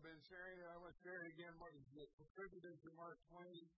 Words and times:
I've 0.00 0.08
been 0.16 0.24
sharing 0.32 0.56
it. 0.56 0.64
I 0.64 0.80
want 0.80 0.96
to 0.96 1.00
share 1.04 1.20
it 1.20 1.28
again. 1.36 1.52
Mark, 1.60 1.76
contributed 1.76 2.72
to 2.72 2.88
Mark 2.96 3.20
Twain. 3.28 3.68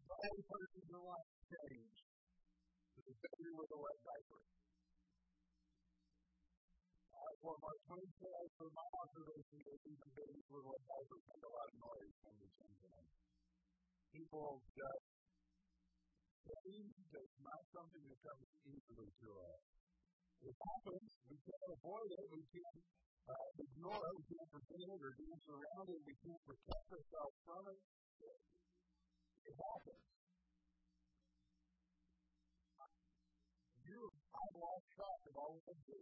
The 0.00 0.16
only 0.16 0.44
person 0.48 0.80
in 0.80 0.96
life 0.96 1.28
change 1.44 2.00
is 3.04 3.04
the 3.04 3.28
baby 3.36 3.52
with 3.52 3.68
a 3.68 3.76
wet 3.76 3.98
diaper. 4.00 4.40
That's 7.04 7.40
what 7.44 7.60
Mark 7.60 7.78
Twain 7.84 8.08
says 8.16 8.48
for 8.56 8.68
my 8.72 8.88
observation 8.96 9.60
is 9.60 9.80
even 9.92 10.08
babies 10.16 10.48
with 10.48 10.64
wet 10.64 10.82
diapers 10.88 11.20
make 11.20 11.44
a 11.44 11.52
lot 11.52 11.68
of 11.68 11.76
noise 11.76 12.16
when 12.24 12.34
we 12.40 12.48
change 12.56 12.80
them. 12.80 13.04
People 14.08 14.64
just 14.72 15.04
change. 16.48 16.96
It's 17.12 17.38
not 17.44 17.60
something 17.76 18.04
that 18.08 18.20
comes 18.24 18.48
easily 18.72 19.10
to 19.20 19.28
us. 19.36 19.62
It 20.48 20.56
happens. 20.56 21.10
We 21.28 21.36
can't 21.44 21.68
avoid 21.76 22.08
it. 22.08 22.24
We 22.32 22.40
can't 22.48 22.80
uh, 23.28 23.46
ignore 23.58 24.02
it. 24.02 24.14
We 24.18 24.24
can't 24.34 24.50
pretend 24.50 24.88
it 24.88 25.00
or 25.02 25.14
around 25.46 25.86
it. 25.90 26.00
We 26.02 26.14
can't 26.22 26.42
protect 26.42 26.86
ourselves 26.90 27.36
from 27.46 27.62
it. 27.70 27.80
It 29.42 29.54
happens. 29.58 30.06
You, 33.82 34.00
I've 34.08 34.56
lost 34.56 34.86
track 34.94 35.20
of 35.28 35.34
all 35.36 35.52
the 35.58 35.62
things 35.68 35.84
that 35.86 35.98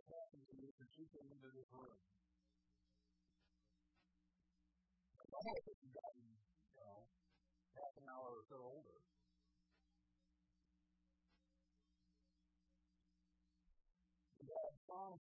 me 0.60 0.68
since 0.78 0.92
you 0.96 1.06
came 1.10 1.28
into 1.32 1.50
this 1.50 1.68
room. 1.72 1.98
Some 5.16 5.46
of 5.46 5.56
us 5.56 5.64
have 5.64 5.94
gotten, 5.96 6.26
you 6.28 6.82
know, 6.84 7.00
half 7.74 7.92
an 8.00 8.06
hour 8.12 8.28
or 8.38 8.44
so 8.48 8.58
older. 8.60 9.00
songs 14.90 15.29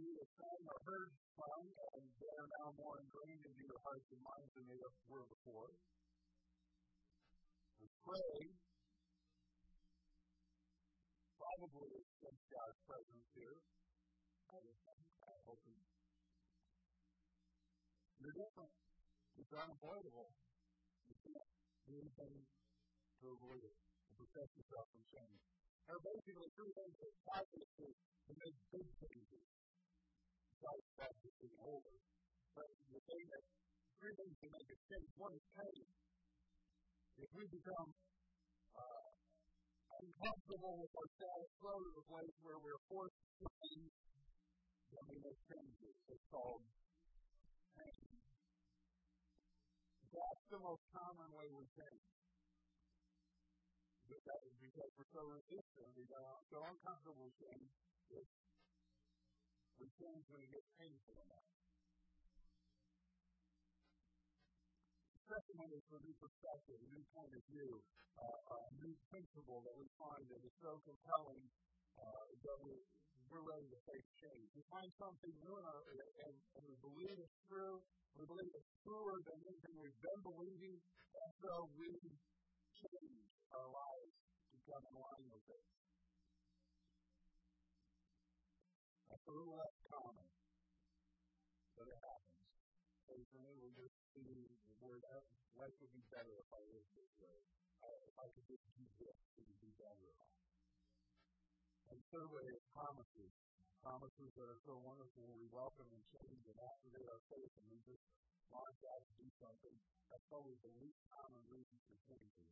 you 0.00 0.24
sang 0.36 0.62
or 0.64 0.78
heard 0.88 1.12
from, 1.36 1.60
and 1.68 2.04
they 2.16 2.34
are 2.40 2.50
now 2.60 2.68
more 2.76 2.96
ingrained 3.00 3.44
into 3.44 3.62
your 3.68 3.80
hearts 3.84 4.08
and 4.08 4.22
minds 4.24 4.52
than 4.56 4.64
they 4.68 4.80
were 4.80 5.26
before. 5.28 5.70
We 7.80 7.88
pray, 8.00 8.36
probably 11.36 11.92
sense 12.20 12.42
God's 12.48 12.80
presence 12.88 13.28
here. 13.36 13.56
I 14.50 15.36
hope 15.46 15.62
You're 18.20 18.36
different. 18.36 18.74
It's 19.38 19.52
unavoidable. 19.54 20.28
You 21.08 21.16
can't 21.24 21.50
do 21.86 21.92
anything 21.96 22.34
to 22.44 23.24
avoid 23.30 23.62
it, 23.62 23.76
to 23.78 24.12
protect 24.16 24.50
yourself 24.58 24.86
from 24.90 25.02
change 25.08 25.40
are 25.90 25.98
basically 26.06 26.46
three 26.54 26.70
things 26.70 26.96
that 27.02 27.12
causes 27.26 27.66
to, 27.82 27.86
to 27.90 28.32
make 28.38 28.56
big 28.70 28.86
changes. 29.02 29.59
That, 30.60 31.12
just 31.24 31.38
being 31.40 31.60
older. 31.64 31.96
But 32.52 32.68
the 32.68 33.00
thing 33.00 33.24
that, 33.32 33.42
three 33.96 34.12
things 34.12 34.36
that 34.44 34.50
make 34.52 34.68
a 34.68 34.78
change. 34.92 35.10
One 35.16 35.32
is 35.32 35.46
pain. 35.56 35.86
If 37.20 37.30
we 37.32 37.44
become 37.48 37.88
uh, 38.76 39.08
uncomfortable 40.04 40.74
with 40.84 40.92
our 40.92 41.08
status 41.16 41.50
quo 41.60 41.72
to 41.80 41.90
the 41.96 42.04
place 42.04 42.36
where 42.44 42.60
we're 42.60 42.82
forced 42.92 43.20
to 43.40 43.46
change, 43.48 43.92
then 44.92 45.02
we 45.08 45.16
make 45.24 45.40
changes. 45.48 45.94
It's 46.12 46.26
called 46.28 46.64
pain. 47.80 48.04
That's 50.12 50.44
the 50.52 50.60
most 50.60 50.84
common 50.92 51.28
way 51.32 51.48
we 51.56 51.64
change 51.72 52.04
that 54.10 54.40
is 54.42 54.56
because 54.58 54.90
we're 54.98 55.12
so 55.14 55.22
resistant. 55.22 55.88
We 55.94 56.02
go 56.10 56.18
so 56.50 56.58
uncomfortable 56.66 57.30
with 57.30 57.38
change 57.38 57.70
when 59.80 60.44
it 60.44 60.50
gets 60.52 60.68
painful 60.76 61.16
enough. 61.24 61.48
The 65.16 65.24
second 65.24 65.56
one 65.56 65.72
is 65.72 65.84
a 65.88 66.00
new 66.04 66.16
perspective, 66.20 66.76
a 66.84 66.90
new 66.92 67.04
point 67.16 67.32
of 67.32 67.42
view, 67.48 67.70
uh, 68.20 68.56
a 68.60 68.72
new 68.76 68.92
principle 69.08 69.64
that 69.64 69.76
we 69.80 69.88
find 69.96 70.24
that 70.28 70.42
is 70.44 70.52
so 70.60 70.76
compelling 70.84 71.44
uh, 71.96 72.24
that 72.44 72.58
we're, 72.60 72.84
we're 73.32 73.46
ready 73.46 73.68
to 73.72 73.78
face 73.88 74.08
change. 74.20 74.48
We 74.52 74.64
find 74.68 74.90
something 75.00 75.32
new 75.40 75.54
in 75.56 75.64
our, 75.64 75.80
and, 76.28 76.36
and 76.60 76.62
we 76.68 76.76
believe 76.84 77.16
it's 77.16 77.40
true. 77.48 77.80
We 78.20 78.28
believe 78.28 78.52
it's 78.52 78.72
truer 78.84 79.16
than 79.24 79.38
anything 79.48 79.74
we've 79.80 80.02
been 80.02 80.20
believing, 80.26 80.76
and 80.76 81.30
so 81.40 81.72
we 81.78 81.88
change 82.84 83.24
our 83.54 83.68
lives 83.70 84.14
to 84.50 84.56
come 84.66 84.82
in 84.92 84.96
line 84.98 85.26
with 85.30 85.46
it. 85.46 85.79
Less 89.30 89.76
common, 89.86 90.26
but 91.78 91.86
it 91.86 91.98
happens. 92.02 92.46
Occasionally, 93.06 93.56
we 93.62 93.70
just 93.78 93.94
see 94.10 94.50
the 94.66 94.76
word 94.82 95.02
life 95.54 95.74
would 95.78 95.94
be 95.94 96.04
better 96.10 96.34
if 96.40 96.48
I 96.50 96.62
lived 96.74 96.90
this 96.98 97.12
way. 97.22 97.38
if 98.10 98.16
I 98.18 98.26
could 98.34 98.46
just 98.50 98.64
do 98.74 98.84
this, 98.98 99.18
it 99.38 99.44
would 99.46 99.62
be 99.62 99.72
better. 99.78 100.10
And 101.90 101.98
thirdly, 102.10 102.46
it 102.50 102.62
promises. 102.74 103.32
Promises 103.80 104.30
that 104.36 104.44
are 104.44 104.60
so 104.68 104.76
wonderful, 104.84 105.24
we 105.40 105.48
welcome 105.48 105.88
and 105.88 106.04
change 106.12 106.42
and 106.44 106.58
activate 106.60 107.08
our 107.08 107.22
faith, 107.32 107.52
and 107.56 107.64
we 107.72 107.80
just 107.88 108.04
launch 108.52 108.80
out 108.92 109.00
to 109.08 109.12
do 109.16 109.28
something. 109.40 109.76
That's 110.12 110.28
always 110.28 110.60
the 110.60 110.74
least 110.84 111.00
common 111.08 111.40
reason 111.48 111.80
for 111.88 111.96
changing 112.04 112.50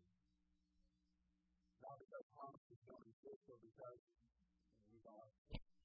not 1.88 1.96
because 2.04 2.24
promises 2.36 2.78
don't 2.84 3.06
exist, 3.08 3.40
but 3.48 3.58
because 3.64 4.00
we 4.92 4.98
don't. 5.00 5.77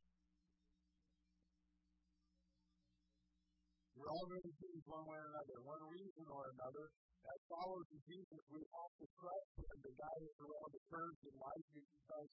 We're 3.93 4.09
all 4.09 4.25
going 4.25 4.41
to 4.41 4.55
choose 4.57 4.83
one 4.89 5.05
way 5.05 5.19
or 5.21 5.29
another, 5.29 5.57
one 5.61 5.83
reason 5.85 6.25
or 6.25 6.43
another. 6.57 6.85
As 7.23 7.39
followers 7.45 7.89
of 7.93 8.01
Jesus, 8.09 8.41
we 8.49 8.61
have 8.65 8.93
to 8.99 9.07
trust 9.21 9.49
Him 9.53 9.77
to 9.85 9.91
guide 9.93 10.23
us 10.25 10.37
around 10.41 10.69
the 10.73 10.83
curves 10.89 11.21
in 11.23 11.35
life 11.37 11.67
because 11.77 12.31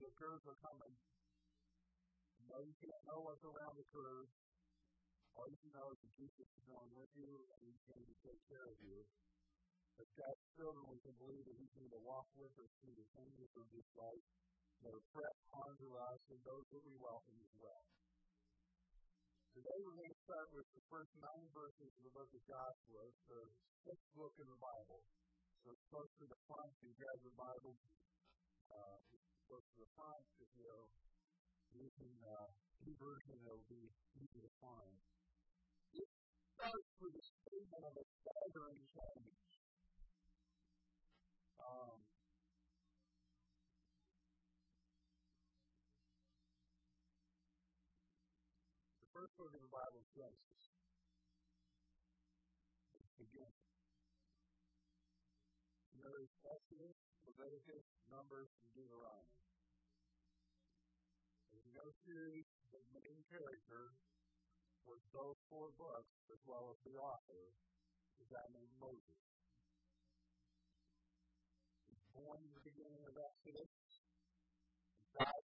the 0.00 0.10
curves 0.16 0.44
are 0.48 0.60
coming. 0.64 0.94
Know 2.48 2.62
you 2.64 2.76
can't 2.80 3.04
know 3.12 3.20
what's 3.28 3.44
around 3.44 3.74
the 3.76 3.88
curve. 3.92 4.28
All 5.36 5.48
you 5.52 5.70
know 5.76 5.88
is 5.92 5.98
that 6.00 6.12
Jesus 6.16 6.48
is 6.48 6.64
going 6.64 6.90
with 6.96 7.12
you 7.12 7.28
and 7.28 7.58
He's 7.60 7.84
going 7.84 8.06
to 8.08 8.16
take 8.24 8.40
care 8.48 8.66
of 8.66 8.78
you. 8.80 8.98
As 10.00 10.08
God's 10.16 10.44
children, 10.56 10.84
we 10.88 11.00
can 11.04 11.16
believe 11.20 11.44
that 11.44 11.56
He's 11.60 11.74
going 11.76 11.92
to 11.92 12.02
walk 12.08 12.28
with 12.40 12.54
us 12.56 12.72
through 12.80 12.96
the 12.96 13.08
changes 13.12 13.52
of 13.52 13.66
this 13.68 13.88
life 14.00 14.26
that 14.80 14.92
are 14.96 15.06
pressed 15.12 15.44
onto 15.52 15.88
us 15.92 16.20
and 16.32 16.40
those 16.44 16.66
that 16.72 16.82
we 16.88 16.94
welcome 16.96 17.36
as 17.36 17.54
well. 17.60 17.84
Today 19.56 19.80
we're 19.88 19.96
going 19.96 20.12
to 20.12 20.24
start 20.28 20.52
with 20.52 20.68
the 20.76 20.84
first 20.92 21.08
nine 21.16 21.48
verses 21.56 21.88
of 21.88 22.02
the 22.04 22.12
book 22.12 22.28
of 22.28 22.44
Joshua, 22.44 23.08
the 23.24 23.40
sixth 23.88 24.12
book 24.12 24.36
in 24.36 24.44
the 24.44 24.60
Bible. 24.60 25.00
So 25.64 25.72
it's 25.72 25.80
close 25.88 26.12
to 26.20 26.28
the 26.28 26.36
front, 26.44 26.68
you 26.84 26.92
grab 27.00 27.16
the 27.24 27.32
Bible, 27.40 27.72
uh, 28.68 29.00
close 29.48 29.64
to 29.64 29.78
the 29.80 29.88
front, 29.96 30.28
if 30.44 30.50
you're 30.60 30.92
using 31.72 32.20
uh, 32.36 32.52
version, 33.00 33.36
it'll 33.48 33.64
be 33.72 33.88
easy 34.20 34.44
to 34.44 34.52
find. 34.60 34.96
It 35.96 36.08
starts 36.60 36.92
with 37.00 37.16
a 37.16 37.24
statement 37.24 37.84
of 37.88 37.96
a 37.96 38.04
staggering 38.04 38.84
change. 38.92 39.45
First 49.16 49.32
book 49.40 49.48
of 49.56 49.64
the 49.64 49.72
Bible 49.72 49.96
is 49.96 50.12
Genesis. 50.12 50.62
It's 53.00 53.16
beginning. 53.16 53.64
There's 55.96 56.28
Exodus, 56.44 57.00
Leviticus, 57.24 57.86
Numbers, 58.12 58.52
and 58.60 58.68
Deuteronomy. 58.76 59.40
You 61.48 61.64
go 61.72 61.88
through, 62.04 62.44
the 62.76 62.82
main 62.92 63.24
character 63.32 63.96
was 64.84 65.00
those 65.16 65.40
four 65.48 65.72
books, 65.80 66.12
as 66.28 66.40
well 66.44 66.68
as 66.68 66.76
the 66.84 67.00
author, 67.00 67.56
is 68.20 68.28
that 68.28 68.52
named 68.52 68.76
Moses 68.76 69.20
born 72.12 72.36
in 72.44 72.52
the 72.52 72.64
beginning 72.68 73.00
of 73.08 73.16
Exodus, 73.16 73.72
died 75.16 75.45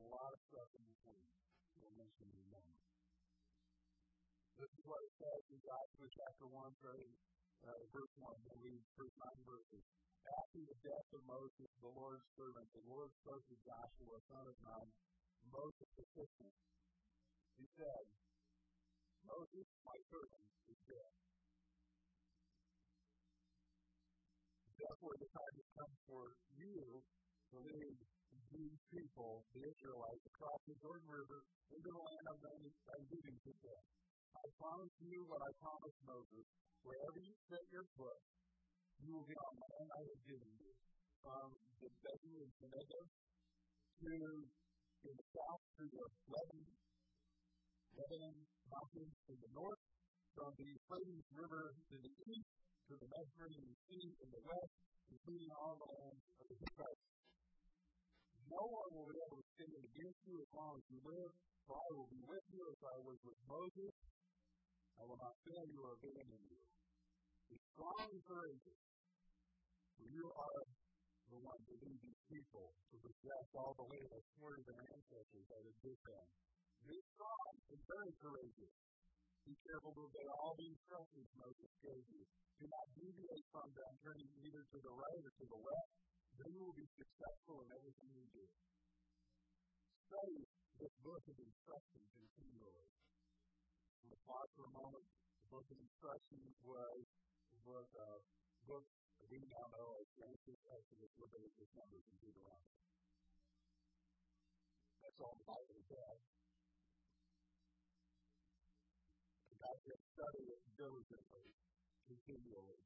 a 0.00 0.08
lot 0.08 0.32
of 0.32 0.40
stuff 0.48 0.68
in 0.72 0.84
between. 0.88 1.26
We'll 1.76 1.96
mention 2.00 2.24
in 2.24 2.40
a 2.40 2.48
moment. 2.48 2.80
This 4.56 4.72
is 4.72 4.84
what 4.84 5.00
it 5.04 5.12
says 5.20 5.42
in 5.52 5.58
Joshua 5.60 6.08
chapter 6.08 6.46
1, 6.48 6.56
uh, 6.56 7.80
verse 7.92 8.14
1. 8.16 8.32
We'll 8.48 8.60
read 8.64 8.80
first 8.96 9.16
nine 9.20 9.40
verses. 9.44 9.84
After 10.20 10.60
the 10.68 10.78
death 10.84 11.08
of 11.16 11.22
Moses, 11.24 11.70
the 11.80 11.92
Lord's 11.92 12.24
servant, 12.36 12.68
the 12.76 12.84
Lord 12.88 13.08
spoke 13.24 13.44
to 13.48 13.56
Joshua, 13.64 14.16
son 14.28 14.44
of 14.44 14.56
Nun, 14.60 14.88
Moses' 15.48 15.96
assistant. 15.96 16.54
He 17.56 17.66
said, 17.76 18.04
Moses, 19.24 19.66
my 19.84 19.98
servant, 20.12 20.44
is 20.68 20.80
dead. 20.88 21.12
Therefore, 24.80 25.16
the 25.20 25.28
time 25.28 25.54
has 25.60 25.68
come 25.76 25.94
for 26.08 26.24
you 26.56 27.04
to 27.52 27.56
lead 27.64 28.00
these 28.50 28.80
people, 28.90 29.46
the 29.54 29.62
Israelites, 29.62 30.24
across 30.26 30.60
the 30.66 30.76
Jordan 30.82 31.06
River 31.06 31.40
into 31.70 31.88
the 31.90 32.02
land 32.02 32.24
I'm, 32.30 32.64
I'm 32.66 33.04
giving 33.06 33.36
to 33.46 33.52
them. 33.62 33.82
I 34.34 34.44
promise 34.58 34.94
you 35.02 35.20
what 35.26 35.42
I 35.42 35.50
promised 35.62 36.00
Moses. 36.06 36.46
Wherever 36.82 37.18
you 37.20 37.34
set 37.46 37.64
your 37.70 37.86
foot, 37.94 38.20
you 39.04 39.10
will 39.14 39.28
be 39.28 39.36
on 39.36 39.52
land 39.54 39.88
I 39.90 40.02
have 40.02 40.22
given 40.26 40.50
you. 40.58 40.72
From 41.20 41.52
the 41.84 41.90
desert 42.00 42.48
of 42.48 42.50
Negev 42.64 43.06
to 44.00 44.08
in 45.00 45.12
the 45.12 45.26
south 45.36 45.64
to 45.76 45.84
the 45.84 46.04
Lebanon, 46.32 46.72
Lebanon 47.92 48.36
mountains 48.68 49.16
in 49.28 49.36
the 49.36 49.52
north, 49.52 49.82
from 50.32 50.50
the 50.56 50.64
Euphrates 50.64 51.26
River 51.36 51.76
to 51.76 51.96
the 52.00 52.12
east 52.32 52.52
to 52.88 52.96
the 52.96 53.08
Mediterranean 53.12 53.76
Sea 53.86 54.08
in 54.24 54.28
the 54.32 54.42
west, 54.42 54.74
including 55.12 55.50
all 55.60 55.76
the 55.76 55.90
land 56.00 56.18
of 56.40 56.44
the 56.48 56.56
Hittites. 56.58 57.19
No 58.50 58.66
one 58.66 58.88
will 58.90 59.06
be 59.06 59.14
able 59.14 59.38
to 59.38 59.46
stand 59.54 59.78
against 59.78 60.20
you 60.26 60.34
as 60.42 60.50
long 60.50 60.74
as 60.74 60.84
you 60.90 60.98
live, 61.06 61.32
for 61.70 61.78
I 61.78 61.88
will 61.94 62.10
be 62.10 62.22
with 62.26 62.46
you 62.50 62.62
as 62.66 62.80
I 62.82 62.96
was 62.98 63.18
with 63.22 63.40
Moses. 63.46 63.94
I 64.98 65.02
will 65.06 65.20
not 65.22 65.38
fail 65.46 65.64
you 65.70 65.78
or 65.86 65.94
abandon 65.94 66.42
you. 66.50 66.62
Be 67.46 67.56
strong 67.70 68.10
and 68.10 68.22
courageous, 68.26 68.80
for 69.94 70.06
you 70.10 70.26
are 70.34 70.62
the 71.30 71.38
one 71.46 71.62
to 71.62 71.74
lead 71.78 71.98
these 72.02 72.22
people 72.26 72.74
to 72.90 72.96
possess 72.98 73.46
all 73.54 73.70
the 73.78 73.86
land 73.86 74.10
I 74.10 74.22
swore 74.34 74.58
to 74.58 74.62
their 74.66 74.82
ancestors 74.82 75.46
I 75.46 75.60
would 75.62 75.78
them. 75.86 76.26
Be 76.90 76.98
strong 77.14 77.50
and 77.70 77.80
very 77.86 78.12
courageous. 78.18 78.74
Be 79.46 79.54
careful 79.62 79.94
to 79.94 80.02
obey 80.10 80.26
all 80.42 80.58
the 80.58 80.68
instructions 80.74 81.30
Moses 81.38 81.70
gave 81.86 82.04
you. 82.10 82.22
Do 82.58 82.66
not 82.66 82.86
deviate 82.98 83.46
from 83.54 83.68
them, 83.78 83.92
turning 84.02 84.30
either 84.42 84.62
to 84.74 84.78
the 84.82 84.90
right 84.90 85.22
or 85.22 85.32
to 85.38 85.46
the 85.54 85.60
left. 85.62 86.09
Then 86.38 86.50
you 86.54 86.62
will 86.62 86.78
be 86.78 86.88
successful 86.94 87.64
in 87.64 87.68
everything 87.74 88.10
you 88.14 88.26
do. 88.30 88.46
Study 90.06 90.38
this 90.78 90.94
book 91.02 91.22
of 91.26 91.36
instructions 91.38 92.06
continually. 92.14 92.88
I'm 94.00 94.10
going 94.10 94.16
to 94.16 94.22
pause 94.26 94.50
for 94.54 94.64
a 94.68 94.74
moment. 94.74 95.06
The 95.42 95.48
book 95.50 95.66
of 95.70 95.78
instructions 95.80 96.52
was 96.62 97.02
the 97.50 97.60
book 97.66 97.90
of 97.96 98.22
book 98.68 98.86
we 99.30 99.38
now 99.46 99.66
know 99.70 99.94
as 100.00 100.08
Genesis, 100.18 100.58
Exodus, 100.74 101.12
Leviticus, 101.20 101.70
Numbers, 101.76 102.02
and 102.02 102.18
Deuteronomy. 102.18 102.74
That's 105.04 105.20
all 105.22 105.36
the 105.38 105.46
Bible 105.46 105.80
says. 105.86 106.18
God 109.60 109.76
said, 109.84 110.00
study 110.16 110.44
it 110.56 110.62
diligently, 110.80 111.46
continually. 112.08 112.80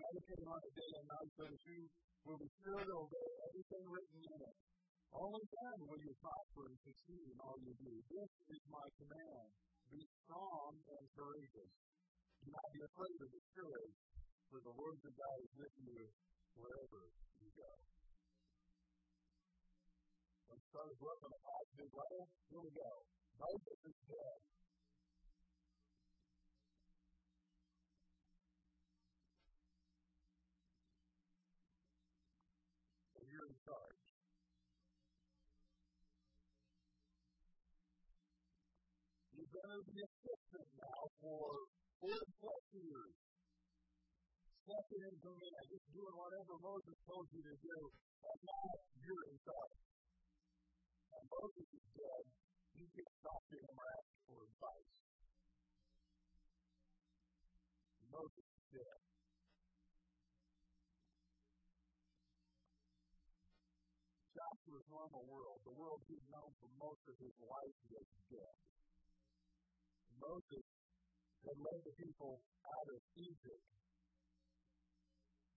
Meditate 0.00 0.48
on 0.48 0.60
it 0.64 0.72
day 0.72 0.92
and 0.96 1.08
night 1.12 1.30
so 1.36 1.44
that 1.44 1.60
you 1.68 1.80
will 2.24 2.40
be 2.40 2.50
sure 2.64 2.80
to 2.88 2.94
obey 3.04 3.28
everything 3.52 3.84
written 3.84 4.20
in 4.32 4.40
it. 4.48 4.56
Only 5.12 5.44
then 5.44 5.76
will 5.84 6.00
you 6.00 6.14
prosper 6.24 6.72
and 6.72 6.78
succeed 6.80 7.26
in 7.28 7.38
all 7.44 7.58
you 7.60 7.74
do. 7.84 7.92
This 8.08 8.32
is 8.48 8.62
my 8.72 8.86
command. 8.96 9.48
Be 9.92 10.00
strong 10.24 10.72
and 10.88 11.04
courageous. 11.12 11.72
Do 12.40 12.48
not 12.48 12.68
be 12.72 12.80
afraid 12.80 13.16
or 13.20 13.28
discouraged, 13.28 14.00
for 14.48 14.60
the 14.64 14.72
Lord 14.72 14.96
your 15.04 15.12
God 15.12 15.38
is 15.44 15.52
with 15.60 15.74
you 15.84 16.00
wherever 16.56 17.00
you 17.36 17.50
go. 17.52 17.72
Let's 20.48 20.64
start 20.64 20.96
looking 20.96 21.28
at 21.28 21.36
a 21.36 21.42
positive 21.44 21.92
level. 21.92 22.22
Here 22.48 22.62
we 22.64 22.72
go. 22.72 22.92
Moses 23.36 23.78
is 23.84 23.98
dead. 24.08 24.38
You're 39.80 39.88
going 39.88 39.96
to 39.96 40.04
be 40.04 40.12
assistant 40.12 40.68
now 40.76 41.00
for 41.24 41.48
40 42.04 42.12
plus 42.36 42.64
years. 42.76 43.16
Stepping 44.60 45.02
in 45.08 45.16
command, 45.24 45.64
just 45.72 45.88
doing 45.96 46.16
whatever 46.20 46.52
Moses 46.60 47.00
told 47.08 47.24
you 47.32 47.40
to 47.40 47.56
do, 47.64 47.78
and 47.88 48.38
now 48.44 48.68
you're 49.00 49.24
in 49.32 49.40
charge. 49.40 49.80
And 51.16 51.24
Moses 51.32 51.64
is 51.64 51.86
dead. 51.96 52.24
You 52.76 52.86
can't 52.92 53.14
stop 53.24 53.40
him 53.48 53.72
or 53.72 53.86
ask 53.88 54.08
for 54.28 54.38
advice. 54.52 54.92
Moses 58.04 58.46
is 58.52 58.64
dead. 58.76 59.00
Joshua's 64.36 64.88
normal 64.92 65.24
world, 65.24 65.64
the 65.64 65.72
world 65.72 66.04
he's 66.04 66.28
known 66.28 66.52
for 66.60 66.68
most 66.76 67.00
of 67.08 67.16
his 67.16 67.32
life, 67.40 67.76
was 67.88 68.04
dead. 68.28 68.60
Moses 70.20 70.64
had 71.48 71.56
led 71.56 71.80
the 71.80 71.94
people 71.96 72.44
out 72.44 72.88
of 72.92 73.00
Egypt 73.16 73.64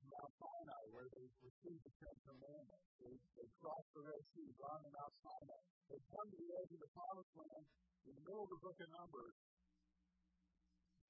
Mount 0.06 0.32
Sinai, 0.38 0.82
where 0.94 1.08
they 1.14 1.26
received 1.42 1.82
the 1.82 1.94
Ten 1.98 2.16
Commandments. 2.26 2.86
They, 3.02 3.14
they 3.38 3.48
crossed 3.58 3.90
the 3.94 4.02
Red 4.06 4.22
Sea, 4.34 4.50
gone 4.58 4.82
to 4.82 4.90
Mount 4.90 5.14
Sinai. 5.22 5.60
They 5.90 6.00
come 6.10 6.28
to 6.30 6.38
the 6.38 6.50
edge 6.62 6.70
of 6.74 6.80
the 6.82 6.90
Promised 6.94 7.34
Land 7.38 7.66
in 8.06 8.12
the 8.18 8.24
middle 8.26 8.44
of 8.46 8.50
the 8.50 8.62
book 8.62 8.78
of 8.82 8.90
Numbers. 8.92 9.36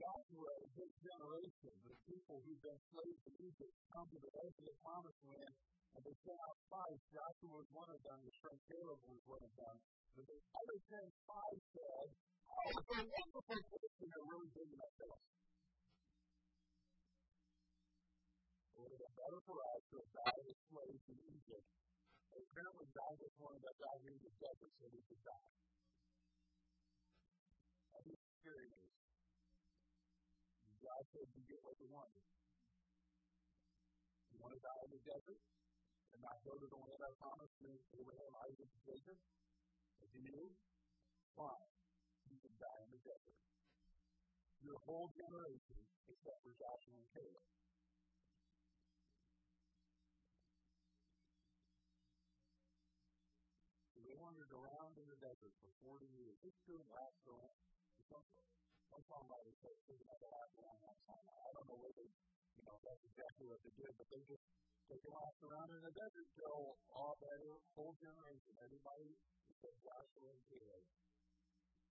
Joshua 0.00 0.50
and 0.64 0.70
his 0.72 0.92
generation, 1.04 1.74
the 1.84 1.98
people 2.08 2.36
who've 2.42 2.64
been 2.64 2.80
slaves 2.90 3.22
in 3.28 3.34
Egypt, 3.38 3.76
come 3.92 4.08
to 4.08 4.18
the 4.18 4.32
edge 4.44 4.56
of 4.60 4.64
the 4.66 4.76
Promised 4.82 5.22
Land 5.28 5.54
and 5.92 6.02
they 6.08 6.16
sent 6.24 6.40
out 6.48 6.56
spies. 6.68 7.00
Joshua 7.12 7.52
was 7.52 7.68
one 7.72 7.90
of 7.92 8.00
them. 8.00 8.18
His 8.24 8.36
friend 8.40 8.58
Caleb 8.64 9.00
was 9.04 9.20
one 9.28 9.44
of 9.44 9.52
them. 9.52 9.76
Other 10.12 10.78
ten 10.92 11.06
spies 11.24 11.62
said, 11.72 12.08
Oh, 12.52 12.68
it's 12.68 12.84
a 12.84 13.00
wonderful 13.00 13.42
place, 13.48 13.96
and 13.96 14.08
they're 14.12 14.28
really 14.28 14.50
digging 14.52 14.76
up 14.76 14.92
this. 15.00 15.24
It 18.72 18.76
would 18.76 18.92
have 18.92 19.00
been 19.00 19.16
better 19.16 19.40
for 19.48 19.56
us 19.56 19.80
to 19.88 19.94
have 20.04 20.12
died 20.12 20.44
as 20.52 20.58
slaves 20.68 21.04
in 21.08 21.18
Egypt. 21.32 21.64
Apparently, 22.32 22.88
God 22.92 23.14
was 23.24 23.32
one 23.40 23.56
that 23.64 23.72
died 23.80 24.04
in 24.04 24.16
the 24.20 24.32
desert 24.36 24.72
so 24.76 24.84
we 24.92 25.00
could 25.08 25.22
die. 25.24 25.52
That's 27.96 28.04
the 28.04 28.16
scary 28.44 28.68
news. 28.68 28.92
God 30.84 31.02
said, 31.16 31.24
You 31.32 31.42
get 31.48 31.60
what 31.64 31.80
you 31.80 31.88
want. 31.88 32.12
You 34.28 34.36
want 34.44 34.52
to 34.52 34.60
die 34.60 34.80
in 34.84 34.92
the 34.92 35.02
desert? 35.08 35.40
and 36.12 36.20
not 36.20 36.36
go 36.44 36.52
to 36.52 36.68
the 36.68 36.76
land 36.76 37.00
I 37.00 37.08
promised 37.16 37.56
to 37.64 37.72
Abraham, 37.96 38.32
Isaac, 38.44 38.68
and 38.68 38.84
Jacob? 38.84 39.16
If 40.02 40.10
you 40.18 40.22
do, 40.26 40.42
fine. 41.38 41.70
You 42.26 42.36
can 42.42 42.54
die 42.58 42.80
in 42.82 42.90
the 42.90 43.02
desert. 43.06 43.38
Your 44.66 44.78
whole 44.82 45.10
generation, 45.14 45.78
except 46.10 46.38
for 46.42 46.52
Joshua 46.58 46.98
and 46.98 47.08
Caleb. 47.14 47.46
They 54.02 54.18
wandered 54.18 54.50
around 54.50 54.98
in 54.98 55.06
the 55.06 55.18
desert 55.22 55.54
for 55.62 55.70
40 55.86 56.10
years. 56.10 56.34
This 56.42 56.56
didn't 56.66 56.90
last 56.90 57.16
so 57.22 57.32
long. 57.38 57.58
Some 58.10 59.04
song 59.08 59.24
writers 59.30 59.56
say 59.62 59.70
it 59.70 59.82
didn't 59.86 60.04
last 60.10 60.52
a 60.58 60.60
long. 60.60 60.78
I 60.82 61.48
don't 61.54 61.64
know 61.70 61.78
whether, 61.78 62.06
you 62.58 62.62
know, 62.66 62.76
that's 62.82 63.00
exactly 63.06 63.46
what 63.46 63.62
they 63.62 63.72
did, 63.78 63.94
but 63.96 64.10
they 64.10 64.20
just 64.26 64.42
they 64.90 64.98
walk 65.08 65.32
around 65.46 65.72
in 65.72 65.80
the 65.80 65.94
desert 65.94 66.28
till 66.36 66.76
all 66.92 67.16
that 67.22 67.38
whole 67.72 67.96
generation, 67.96 68.52
everybody 68.60 69.16
except 69.62 69.78
Joshua 69.86 70.34
Caleb, 70.50 70.82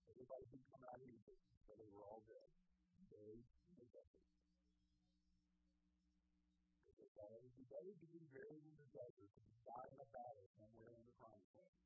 everybody 0.04 0.44
who 0.52 0.60
come 0.68 0.84
out 0.92 1.00
of 1.00 1.08
Egypt, 1.08 1.40
so 1.64 1.72
they 1.72 1.88
were 1.88 2.04
all 2.04 2.20
dead. 2.28 2.52
They 3.08 3.48
thought 7.16 7.32
it 7.32 7.40
would 7.40 7.68
better 7.72 7.96
be 8.12 8.28
buried 8.28 8.60
in 8.68 8.76
the 8.76 8.88
desert 8.92 9.24
to 9.24 9.40
die 9.64 9.88
in 9.88 9.96
a 10.04 10.08
battle 10.12 10.44
somewhere 10.52 11.00
in 11.00 11.04
the 11.08 11.16
promised 11.16 11.56
land. 11.56 11.80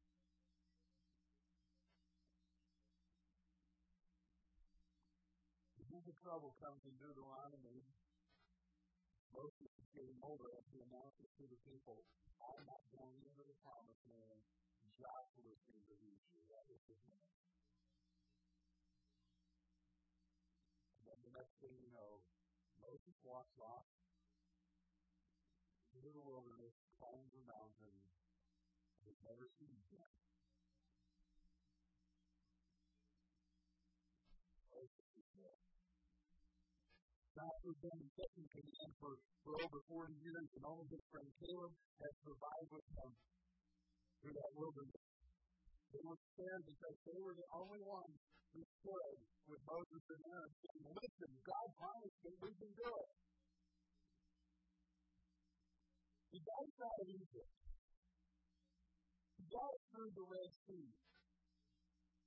The 5.86 6.18
trouble 6.18 6.50
comes 6.58 6.82
in 6.82 6.98
Deuteronomy 6.98 7.86
Moses 9.30 9.70
is 9.78 9.88
getting 9.94 10.18
older 10.22 10.50
and 10.50 10.66
he 10.72 10.82
announces 10.82 11.30
to 11.36 11.44
the 11.46 11.60
people, 11.66 12.02
I'm 12.40 12.64
not 12.64 12.82
going 12.94 13.20
into 13.20 13.42
the 13.44 13.58
promised 13.60 14.02
land. 14.08 14.40
Joshua 14.96 15.52
going 15.68 15.84
to 15.86 15.96
lead 16.00 16.20
you. 16.32 16.40
That 16.48 16.64
is 16.72 16.80
his 16.88 17.00
name. 17.04 17.28
And 20.96 21.04
then 21.04 21.18
the 21.20 21.32
next 21.36 21.54
thing 21.60 21.74
you 21.76 21.92
know, 21.92 22.24
Moses 22.80 23.16
walks 23.24 23.56
off 23.60 23.86
into 25.92 26.10
the 26.12 26.24
wilderness, 26.24 26.76
climbs 26.96 27.32
a 27.36 27.42
mountain, 27.44 27.96
and 29.00 29.04
is 29.08 29.20
never 29.24 29.44
seen 29.60 29.76
again. 29.86 30.16
Joshua 37.36 37.76
in 38.00 38.08
second 38.16 38.48
command 38.48 38.92
for, 38.96 39.12
for 39.44 39.60
over 39.60 39.78
40 39.92 40.08
years, 40.24 40.48
and 40.56 40.64
only 40.64 40.88
his 40.88 41.04
friend 41.12 41.28
Caleb 41.36 41.74
has 42.00 42.14
survived 42.24 42.70
with 42.72 42.88
him. 42.96 43.12
Through 44.20 44.34
that 44.36 44.52
wilderness. 44.56 45.04
They 45.92 46.02
were 46.04 46.20
scared 46.34 46.64
because 46.66 46.96
they 47.06 47.18
were 47.22 47.36
the 47.36 47.48
only 47.56 47.82
ones 47.84 48.16
who 48.52 48.60
stood 48.80 49.16
with 49.46 49.62
Moses 49.64 50.02
and 50.12 50.22
Aaron 50.28 50.52
saying, 50.60 50.84
Listen, 50.92 51.30
God 51.46 51.66
promised 51.76 52.20
that 52.24 52.36
we 52.42 52.50
can 52.56 52.72
do 52.76 52.90
it. 52.90 53.10
He 56.32 56.38
got 56.42 56.60
us 56.68 56.78
out 56.84 56.98
of 57.00 57.08
Egypt. 57.08 57.52
He 59.36 59.44
got 59.48 59.70
us 59.72 59.84
through 59.88 60.12
the 60.12 60.26
Red 60.26 60.50
Sea. 60.68 60.88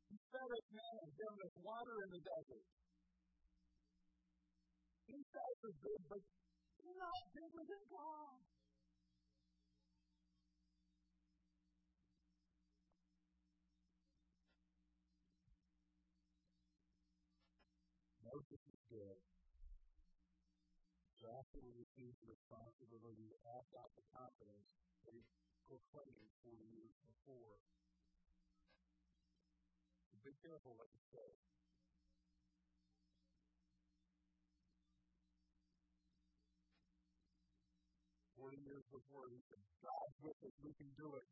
He 0.09 0.17
fed 0.33 0.49
us 0.49 0.67
man 0.73 0.95
and 1.05 1.13
given 1.13 1.39
us 1.45 1.55
water 1.61 1.95
in 2.05 2.09
the 2.09 2.21
desert. 2.25 2.65
These 5.09 5.29
guys 5.29 5.57
are 5.65 5.77
good, 5.77 6.01
but 6.09 6.21
not 6.89 7.21
bigger 7.33 7.63
than 7.69 7.83
God. 7.89 8.37
Moses 18.99 19.15
is 19.15 19.23
good. 19.23 19.23
Joshua 21.23 21.71
receives 21.79 22.19
the 22.19 22.27
responsibility 22.35 23.31
act 23.55 23.71
out 23.79 23.95
the 23.95 24.03
confidence 24.11 24.67
that 25.07 25.15
he 25.15 25.23
proclaimed 25.71 26.27
40 26.43 26.59
years 26.67 26.91
before. 27.07 27.55
So 30.11 30.19
be 30.19 30.35
careful 30.43 30.75
what 30.75 30.91
you 30.91 30.99
say. 31.15 31.31
Forty 38.35 38.59
years 38.63 38.83
before, 38.87 39.27
he 39.31 39.39
said, 39.51 39.59
God's 39.83 40.15
with 40.23 40.39
us, 40.47 40.55
we 40.63 40.71
can 40.79 40.87
do 40.95 41.11
it. 41.19 41.27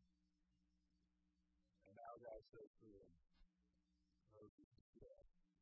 And 1.88 1.96
now 1.96 2.14
God 2.20 2.40
says 2.52 2.68
to 2.84 2.88
him. 2.88 3.12
I'm 4.36 5.57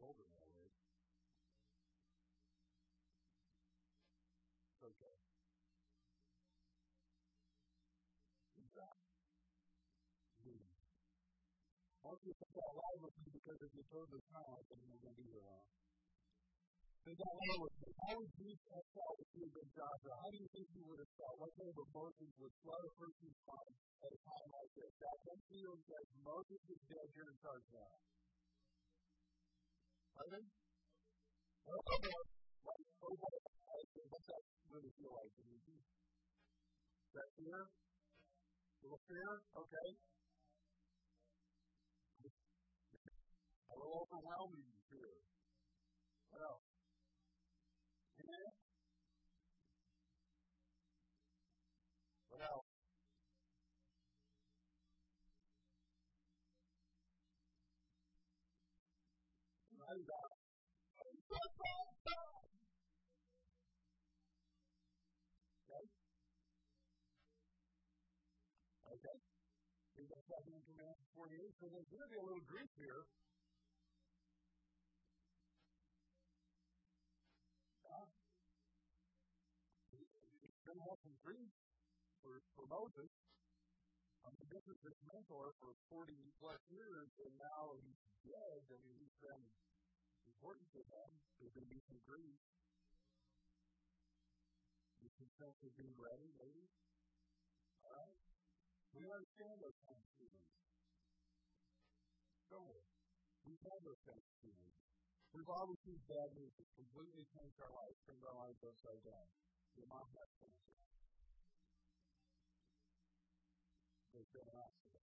40 0.00 0.16
years 0.16 0.32
older 0.40 0.64
now. 0.64 0.80
It's 4.72 4.80
okay. 4.80 5.12
Most 12.00 12.24
people 12.24 12.40
think 12.40 12.56
that 12.56 12.72
lie 12.80 12.98
with 13.04 13.14
me 13.20 13.28
because 13.28 13.60
if 13.60 13.70
you 13.76 13.84
told 13.92 14.08
the 14.08 14.24
time, 14.32 14.50
I 14.56 14.62
think 14.66 14.80
you're 14.88 15.04
going 15.04 15.14
to 15.14 15.20
be 15.20 15.28
here 15.30 15.44
long. 15.44 15.68
They 17.04 17.12
got 17.12 17.32
lie 17.36 17.60
with 17.60 17.76
me. 17.76 17.88
How 18.00 18.12
would 18.16 18.32
Jesus 18.40 18.68
have 18.72 18.88
felt 18.96 19.16
if 19.20 19.28
you 19.36 19.40
had 19.44 19.52
been 19.52 19.70
Joshua? 19.76 20.14
How 20.16 20.28
do 20.32 20.38
you 20.40 20.48
think 20.48 20.66
he 20.72 20.80
would 20.80 21.00
have 21.00 21.12
felt? 21.20 21.36
What 21.44 21.52
kind 21.60 21.68
of 21.68 21.76
emotions 21.76 22.32
would 22.40 22.54
flood 22.64 22.82
a 22.88 22.92
person's 22.96 23.38
mind 23.44 23.74
at 24.00 24.10
a 24.16 24.20
time 24.24 24.48
like 24.48 24.72
this? 24.80 24.92
That 24.96 25.16
one 25.28 25.40
feels 25.52 25.82
like 25.92 26.08
Moses 26.24 26.62
is 26.72 26.80
dead, 26.88 27.06
you're 27.12 27.30
in 27.30 27.38
charge 27.44 27.66
now. 27.68 27.94
Pardon? 30.20 30.44
Well, 31.64 31.80
okay. 31.80 32.12
What, 32.60 32.76
what, 33.00 33.32
what's 34.12 34.28
that 34.28 34.42
really 34.68 34.92
feel 35.00 35.16
like? 35.16 35.32
Is 35.32 35.80
that 37.16 37.28
fear? 37.40 37.56
A 37.64 38.80
little 38.84 39.00
fear? 39.08 39.40
Okay. 39.64 39.88
A 42.20 43.74
little 43.80 44.04
overwhelming 44.04 44.68
fear. 44.92 45.24
What 46.28 46.44
else? 46.44 46.69
Right 59.90 60.06
about 60.06 60.30
Okay? 68.86 69.16
We 69.98 70.06
got 70.06 70.22
second 70.30 70.54
in 70.54 70.62
command 70.62 70.94
48, 71.18 71.42
so 71.58 71.66
there's 71.74 71.90
going 71.90 72.06
to 72.06 72.10
be 72.14 72.22
a 72.22 72.22
little 72.22 72.46
grief 72.46 72.70
here. 72.78 73.02
Going 80.70 80.78
to 80.78 80.86
have 80.86 81.02
some 81.02 81.18
grief 81.26 81.50
for, 82.22 82.38
for 82.54 82.62
Moses. 82.70 83.10
I 84.22 84.30
mean, 84.38 84.54
this 84.54 84.62
is 84.70 84.78
his 84.86 84.94
mentor 85.02 85.50
for 85.58 85.74
40 85.90 86.14
plus 86.38 86.62
years, 86.70 87.10
and 87.26 87.34
now 87.42 87.74
he's 87.82 87.98
dead. 88.22 88.60
Mean, 88.70 88.94
he's 89.02 89.18
been 89.18 89.42
important 90.40 90.72
to 90.72 90.80
them. 90.88 91.10
Some 91.84 92.00
grief. 92.08 92.40
You 95.04 95.10
can 95.20 95.28
sense 95.36 95.58
it 95.60 95.76
being 95.76 95.92
ready, 96.00 96.32
maybe. 96.40 96.64
All 97.84 97.92
right? 97.92 98.16
We 98.96 99.04
understand 99.04 99.60
those 99.60 99.76
kind 99.84 100.00
of 100.00 100.08
feelings. 100.16 100.52
Don't 102.48 102.68
we? 102.72 102.80
We've 103.52 103.64
had 103.68 103.80
those 103.84 104.00
kind 104.08 104.16
of 104.16 104.32
feelings. 104.40 104.76
We've 105.36 105.50
all 105.52 105.68
received 105.68 106.08
bad 106.08 106.32
news 106.32 106.52
that 106.56 106.68
completely 106.72 107.24
changed 107.36 107.60
our 107.60 107.72
lives, 107.76 108.00
turned 108.08 108.24
our 108.24 108.36
lives 108.40 108.60
upside 108.64 109.02
down. 109.04 109.26
Your 109.76 109.88
mom 109.92 110.08
had 110.16 110.28
cancer. 110.40 110.76
There's 114.16 114.32
been 114.32 114.48
an 114.48 114.56
accident. 114.56 114.99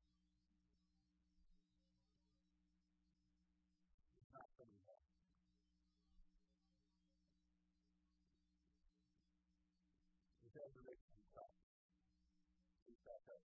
Back 13.08 13.24
up. 13.32 13.40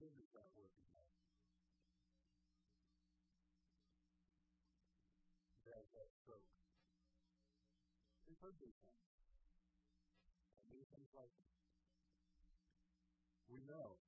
Things 0.00 0.16
are 0.16 0.32
not 0.32 0.50
working 0.56 0.88
out. 0.96 1.12
You 5.62 5.70
have 5.76 5.86
that 5.92 6.08
stroke. 6.24 6.50
We've 8.26 8.40
heard 8.40 8.56
these 8.58 8.80
things. 8.80 9.06
And 10.64 10.72
these 10.72 10.88
things 10.88 11.10
like 11.14 11.30
them. 11.30 11.50
We 13.52 13.60
know 13.68 14.00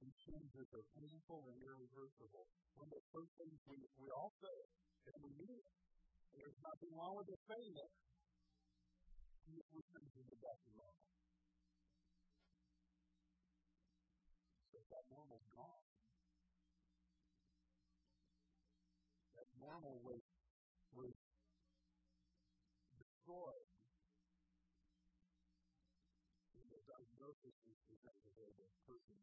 these 0.00 0.16
changes 0.24 0.66
are 0.72 0.86
painful 0.96 1.46
and 1.52 1.60
irreversible. 1.60 2.48
One 2.74 2.88
of 2.88 2.96
the 2.96 3.06
first 3.12 3.30
things 3.36 3.60
we, 3.68 3.76
we 4.00 4.08
all 4.16 4.32
say, 4.40 4.58
and 5.04 5.20
we 5.20 5.30
mean 5.36 5.52
it, 5.52 5.68
and 6.32 6.40
there's 6.40 6.56
nothing 6.64 6.90
wrong 6.96 7.20
with 7.20 7.28
us 7.28 7.42
saying 7.44 7.76
it, 7.76 7.92
is 9.48 9.64
the 10.28 10.40
that 14.90 15.06
normal's 15.08 15.46
gone. 15.54 15.86
That 19.38 19.48
normal 19.56 20.02
was, 20.04 20.20
was 20.92 21.14
destroyed 22.98 23.70
when 26.52 26.66
the 26.68 26.82
diagnosis 26.84 27.56
was 27.64 27.78
presented 27.86 28.34
as 28.44 28.54
a 28.60 28.68
person 28.84 29.16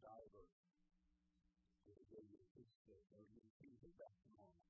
the 1.94 2.08
fix 2.56 2.68
it, 2.90 3.04
or 3.14 3.24
you 3.30 3.40
are 3.40 3.54
back 3.96 4.12
to 4.24 4.28
normal. 4.34 4.66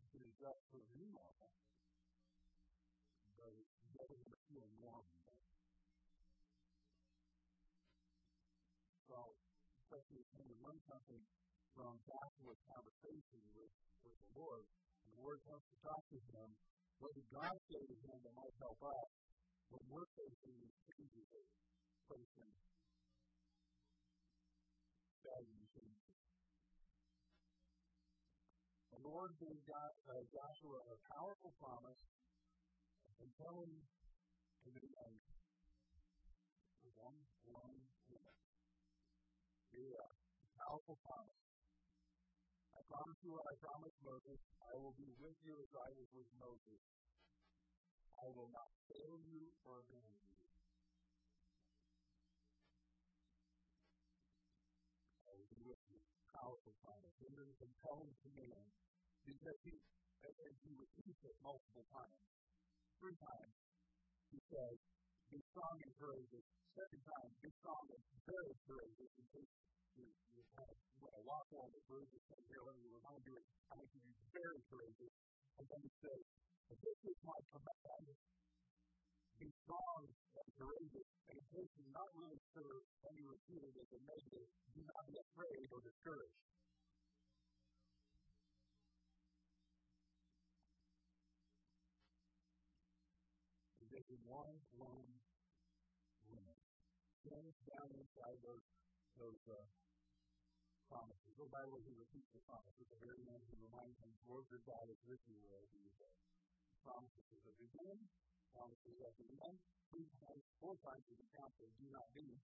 You 0.00 0.08
can 0.12 0.24
adjust 0.26 0.60
for 0.68 0.80
the 0.82 0.92
new 0.96 1.08
normal, 1.12 1.52
it 4.00 4.08
doesn't 4.08 4.40
feel 4.48 4.68
normal. 4.80 5.12
So, 9.10 9.18
especially 9.84 10.22
when 10.38 10.46
you 10.48 10.56
learn 10.62 10.80
something 10.86 11.22
from 11.74 11.92
Joshua's 12.06 12.62
conversation 12.70 13.40
with, 13.58 13.74
with 14.06 14.18
the 14.22 14.30
Lord, 14.38 14.64
and 14.64 15.08
the 15.12 15.18
Lord 15.20 15.38
wants 15.50 15.66
to 15.66 15.76
talk 15.82 16.02
to 16.14 16.18
him, 16.30 16.48
what 17.00 17.12
did 17.16 17.26
God 17.32 17.54
say 17.68 17.80
to 17.80 17.96
him 18.06 18.16
that 18.22 18.34
might 18.36 18.56
help 18.60 18.80
us 18.80 19.08
when 19.72 19.82
we're 19.88 20.10
facing 20.14 20.54
these 20.60 20.76
changes 20.84 21.26
facing 22.06 22.52
value 25.24 25.64
changes? 25.74 26.16
The 28.94 29.00
Lord 29.00 29.32
gave 29.40 29.58
Joshua 29.64 30.78
a 30.92 30.96
powerful 31.08 31.52
promise 31.56 32.00
and 33.20 33.28
tell 33.36 33.52
him 33.60 33.72
to 34.64 34.68
be 34.72 34.88
angry. 34.96 35.36
One, 36.96 37.20
one, 37.52 37.76
one. 38.08 38.36
Yeah, 39.76 40.08
powerful 40.56 40.96
promise. 41.04 41.44
I 42.72 42.80
promise 42.88 43.20
you 43.20 43.36
what 43.36 43.44
I 43.44 43.54
promised 43.60 44.00
Moses. 44.00 44.40
I 44.64 44.72
will 44.80 44.96
be 44.96 45.12
with 45.20 45.36
you 45.44 45.52
as 45.60 45.68
I 45.76 45.88
was 45.92 46.08
with 46.16 46.30
Moses. 46.40 46.80
I 48.16 48.28
will 48.32 48.48
not 48.52 48.72
fail 48.88 49.20
you 49.28 49.52
or 49.68 49.84
abandon 49.84 50.16
you. 50.32 50.44
I 55.28 55.32
will 55.36 55.50
be 55.52 55.60
with 55.64 55.82
you. 55.92 56.00
Powerful 56.32 56.72
promise. 56.80 57.16
It 57.20 57.36
is 57.36 57.48
a 57.52 57.56
compelling 57.60 58.16
command 58.24 58.68
because 59.28 59.56
he, 59.64 59.76
and 60.24 60.54
he 60.64 60.72
repeats 60.72 61.20
it 61.20 61.36
multiple 61.44 61.84
times. 61.92 62.20
Three 63.00 63.16
times. 63.16 63.54
He 64.28 64.40
says, 64.52 64.76
be 65.32 65.40
strong 65.48 65.76
and 65.80 65.92
courageous. 65.96 66.44
Second 66.76 67.00
time, 67.00 67.30
be 67.40 67.48
strong 67.56 67.84
and 67.96 68.02
very 68.28 68.54
courageous. 68.68 69.10
In 69.16 69.26
case 69.32 69.52
you, 69.96 70.04
you 70.36 70.42
have 70.60 70.76
a 71.00 71.22
lot 71.24 71.48
more 71.48 71.64
of 71.64 71.72
the 71.72 71.80
verses 71.88 72.20
from 72.28 72.44
here, 72.44 72.60
let 72.60 72.76
me 72.76 72.92
remind 72.92 73.24
you, 73.24 73.40
I 73.72 73.80
need 73.80 73.88
to 73.88 74.02
be 74.04 74.12
very 74.36 74.60
courageous. 74.68 75.14
And 75.56 75.64
then 75.64 75.80
he 75.80 75.92
says, 75.96 76.22
this 76.76 76.98
is 77.08 77.16
my 77.24 77.40
command. 77.56 78.04
Be 79.40 79.48
strong 79.64 80.00
and 80.04 80.48
courageous. 80.60 81.08
And 81.32 81.40
in 81.40 81.46
case 81.56 81.70
you're 81.80 81.96
not 81.96 82.10
really 82.12 82.40
sure, 82.52 82.84
let 83.00 83.16
me 83.16 83.24
repeat 83.24 83.64
it 83.64 83.74
as 83.80 83.90
a 83.96 84.00
negative. 84.04 84.48
Do 84.76 84.80
not 84.84 85.02
be 85.08 85.16
afraid 85.16 85.66
or 85.72 85.80
discouraged. 85.80 86.36
There's 94.00 94.24
one 94.24 94.56
lone 94.80 95.12
woman. 96.24 96.56
Stands 97.20 97.52
down 97.68 97.88
inside 98.00 98.38
those, 98.40 98.64
those 99.20 99.42
uh, 99.44 99.60
promises. 100.88 101.36
Go 101.36 101.44
by 101.52 101.60
the 101.60 101.68
way, 101.68 101.84
he 101.84 101.92
repeats 101.92 102.32
the 102.32 102.40
promises. 102.48 102.80
At 102.80 102.96
the 102.96 103.00
very 103.04 103.20
end, 103.28 103.44
he 103.52 103.60
reminds 103.60 104.00
them, 104.00 104.08
Lord 104.24 104.48
your 104.48 104.64
God 104.64 104.88
is 104.88 104.96
with 105.04 105.20
you 105.28 105.36
wherever 105.44 105.76
you 105.76 105.92
go. 106.00 106.08
Promises 106.80 107.28
at 107.28 107.44
the 107.44 107.54
beginning, 107.60 108.00
promises 108.56 108.96
at 109.04 109.12
the 109.20 109.28
end. 109.36 109.60
Three 109.92 110.08
times, 110.16 110.44
four 110.64 110.80
times 110.80 111.04
in 111.12 111.20
the 111.20 111.28
council, 111.36 111.68
do 111.76 111.86
not 111.92 112.08
be 112.16 112.40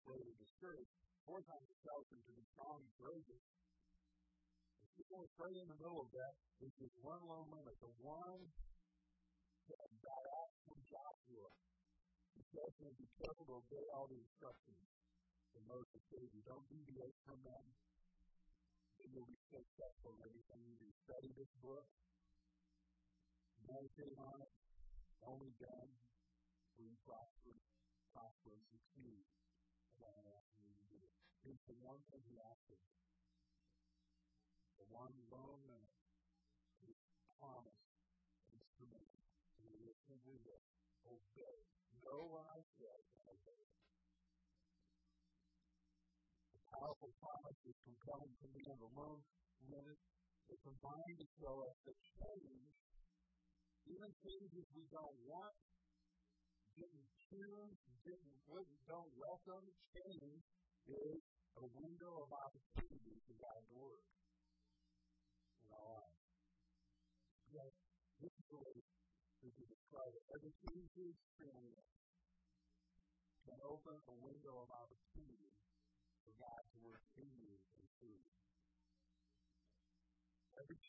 afraid 0.00 0.24
or 0.24 0.36
discouraged. 0.40 0.96
Four 1.28 1.44
times 1.44 1.68
it 1.68 1.76
tells 1.84 2.08
them 2.08 2.24
to 2.24 2.32
be 2.32 2.44
strong 2.56 2.80
and 2.80 2.92
courageous. 2.96 3.44
If 4.80 4.96
you 4.96 5.04
go 5.12 5.28
right 5.36 5.56
in 5.60 5.68
the 5.68 5.76
middle 5.76 6.00
of 6.00 6.08
that, 6.16 6.32
there's 6.56 6.78
this 6.80 6.94
one 7.04 7.20
lone 7.28 7.52
moment, 7.52 7.76
the 7.84 7.92
one 8.00 8.48
that 9.70 9.88
got 10.02 10.24
out 10.38 10.52
from 10.66 10.78
Joshua. 10.88 11.48
He 12.34 12.42
says 12.50 12.72
to 12.78 12.82
him, 12.88 12.94
be 12.98 13.10
careful 13.20 13.46
to 13.46 13.62
obey 13.62 13.86
all 13.92 14.08
the 14.08 14.18
instructions 14.18 14.82
that 15.54 15.64
Moses 15.68 16.02
gave 16.08 16.28
you. 16.32 16.42
Don't 16.48 16.64
deviate 16.72 17.16
from 17.28 17.38
them. 17.44 17.64
Then 18.98 19.08
you'll 19.12 19.28
be 19.28 19.40
successful 19.52 20.16
in 20.16 20.20
everything 20.24 20.60
you 20.64 20.76
do. 20.80 20.88
Study 21.04 21.30
this 21.36 21.52
book. 21.60 21.86
Meditate 23.68 24.18
on 24.18 24.42
it. 24.42 24.52
Only 25.22 25.54
then 25.62 25.86
will 26.74 26.88
you 26.90 26.98
prosper, 27.06 27.54
prosper 28.10 28.50
and 28.58 28.64
succeed. 28.74 29.22
Do. 30.02 30.98
It's 31.46 31.62
the 31.70 31.78
one 31.78 32.02
thing 32.10 32.22
he 32.26 32.38
asked 32.42 32.70
us. 32.74 32.86
The 34.82 34.86
one 34.90 35.14
lone 35.30 35.62
promise. 37.42 37.81
His 40.08 40.18
command. 40.18 40.18
And 40.18 40.20
we 40.26 40.34
will 40.42 40.64
obey. 41.06 41.58
Know 42.02 42.22
what 42.34 42.46
I 42.50 42.60
said 42.78 43.00
obey 43.22 43.62
powerful 46.82 47.12
promise, 47.20 47.58
this 47.62 47.78
compelling 47.84 48.34
command 48.40 48.80
alone, 48.80 49.20
when 49.68 49.84
it, 49.86 50.00
it 50.50 50.58
combined 50.64 51.18
to 51.20 51.26
show 51.38 51.62
us 51.68 51.76
that 51.84 51.98
change, 52.18 52.72
even 53.86 54.10
changes 54.24 54.64
we 54.72 54.84
don't 54.88 55.18
want, 55.28 55.54
didn't 56.74 57.08
choose, 57.28 57.76
didn't, 58.02 58.36
don't 58.88 59.12
welcome, 59.14 59.64
change 59.94 60.42
is 60.88 61.20
a 61.60 61.66
window 61.76 62.12
of 62.24 62.28
opportunity 62.32 63.16
for 63.28 63.34
God's 63.36 63.70
Word 63.76 64.06
in 65.62 65.68
our 65.76 65.86
lives. 65.86 66.18
Yes, 67.52 67.72
describe. 69.92 70.16
Every 70.32 70.52
we 70.96 71.12
experience 71.12 71.84
can 73.44 73.60
open 73.60 73.92
a 73.92 74.14
window 74.24 74.64
of 74.64 74.68
opportunity 74.72 75.52
for 76.24 76.32
God 76.40 76.64
to 76.72 76.76
work 76.80 77.04
in 77.20 77.28
you 77.36 77.52
and 77.76 77.84
through 78.00 78.16
you. 78.16 78.32
Every 80.56 80.80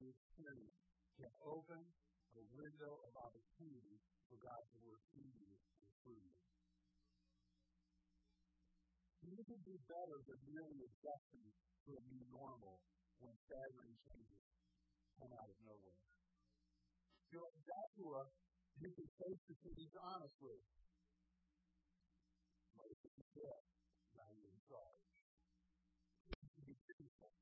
you 0.00 0.08
experience 0.08 0.72
can 1.20 1.32
open 1.44 1.84
a 1.84 2.42
window 2.56 2.92
of 3.04 3.12
opportunity 3.20 4.00
for 4.32 4.40
God 4.40 4.62
to 4.72 4.76
work 4.88 5.04
in 5.20 5.28
you 5.36 5.52
and 5.52 5.92
through 6.00 6.16
you. 6.16 6.36
You 9.36 9.44
can 9.44 9.60
do 9.68 9.76
better 9.84 10.16
than 10.32 10.38
merely 10.48 10.80
adjusting 10.80 11.48
to 11.84 11.90
a 11.92 12.02
new 12.08 12.24
normal 12.32 12.80
when 13.20 13.36
staggering 13.36 13.96
changes 14.00 14.44
come 15.20 15.32
out 15.36 15.44
of 15.44 15.58
nowhere. 15.60 16.00
Joshua, 17.36 18.24
you 18.80 18.90
can 18.92 19.08
face 19.16 19.42
the 19.48 19.56
cities 19.64 19.92
honestly. 19.96 20.60
Moses 22.76 23.12
is 23.16 23.28
dead 23.32 23.62
charge. 24.66 25.06
be 26.66 26.74
truthful. 26.84 27.32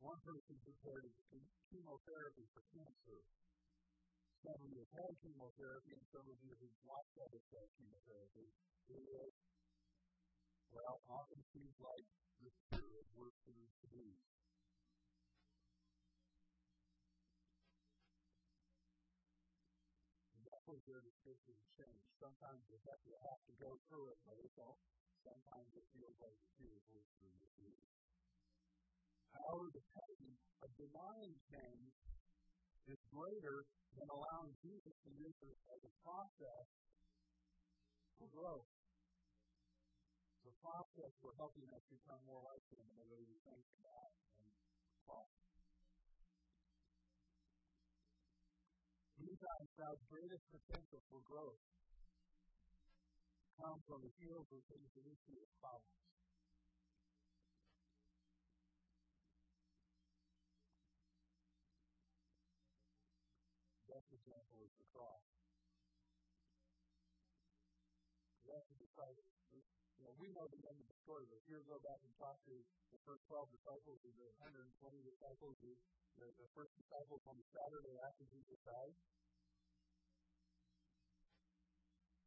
One 0.00 0.18
person 0.22 0.56
prepared 0.62 1.06
chemotherapy 1.70 2.46
for 2.54 2.62
cancer. 2.74 3.20
Some 4.42 4.58
of 4.58 4.66
you 4.66 4.82
have 4.82 4.94
had 4.98 5.14
chemotherapy, 5.22 5.94
and 5.94 6.06
some 6.10 6.26
of 6.26 6.36
you 6.42 6.50
have 6.50 6.74
watched 6.82 7.14
others 7.22 7.46
have 7.54 7.70
chemotherapy. 7.78 8.50
It 8.90 8.98
is, 8.98 9.34
well, 10.74 10.98
often 11.06 11.38
seems 11.54 11.74
like 11.78 12.06
the 12.42 12.50
spirit 12.66 13.06
works 13.14 13.38
through 13.46 13.62
the 13.62 13.70
disease. 13.86 14.41
Was 20.82 20.98
where 20.98 21.06
the 21.06 21.14
scriptures 21.22 21.62
change. 21.78 22.02
Sometimes 22.18 22.58
you 22.66 22.74
have 22.82 22.98
to 23.46 23.54
go 23.62 23.78
through 23.86 24.10
it, 24.10 24.18
it's 24.42 24.58
all 24.58 24.82
sometimes 25.22 25.70
it 25.78 25.86
feels 25.94 26.18
like 26.18 26.34
the 26.34 26.50
tears 26.58 26.82
will 26.90 27.06
through 27.22 27.38
the 27.38 27.50
tears. 27.54 27.86
However, 29.30 29.70
the 29.78 29.84
pain 29.94 30.34
of 30.58 30.74
denying 30.74 31.38
change 31.54 31.94
is 32.90 32.98
greater 33.14 33.62
than 33.94 34.10
allowing 34.10 34.58
Jesus 34.58 34.90
to 35.06 35.10
use 35.22 35.38
it 35.46 35.54
as 35.70 35.78
a 35.86 35.92
process 36.02 36.66
for 38.18 38.26
growth. 38.34 38.66
A 40.42 40.54
process 40.66 41.14
for 41.22 41.30
helping 41.38 41.70
us 41.70 41.84
become 41.94 42.18
more 42.26 42.42
like 42.42 42.66
Him 42.74 42.82
in 42.90 42.96
the 42.98 43.06
way 43.06 43.22
we 43.22 43.38
think 43.46 43.62
about 43.78 44.10
and 44.34 44.50
talk. 45.06 45.30
Sometimes 49.22 49.70
God's 49.78 50.02
greatest 50.10 50.42
potential 50.50 50.98
for 51.06 51.22
growth 51.22 51.62
comes 53.54 53.86
on 53.86 54.02
the 54.02 54.10
heels 54.18 54.50
of 54.50 54.58
things 54.66 54.90
that 54.98 55.04
we 55.06 55.14
see. 55.22 55.38
Best 63.86 64.10
example 64.10 64.58
is 64.66 64.74
the 64.74 64.86
cross. 64.90 65.22
That's 68.42 68.66
the 68.74 68.78
disciples. 68.82 69.81
You 70.02 70.10
know, 70.10 70.18
we 70.18 70.34
know 70.34 70.50
the 70.50 70.58
end 70.66 70.74
of 70.82 70.86
the 70.90 70.98
story, 71.06 71.30
but 71.30 71.38
here 71.46 71.62
go 71.70 71.78
back 71.78 72.02
and 72.02 72.10
talk 72.18 72.34
to 72.50 72.54
the 72.90 72.98
first 73.06 73.22
12 73.30 73.54
disciples, 73.54 74.02
or 74.02 74.10
the 74.18 74.34
120 74.42 74.66
disciples, 75.06 75.54
the, 75.62 75.78
the, 76.18 76.26
the 76.42 76.48
first 76.58 76.74
disciples 76.74 77.22
on 77.30 77.38
the 77.38 77.46
Saturday 77.54 77.94
after 78.02 78.26
Jesus 78.34 78.58
died. 78.66 78.98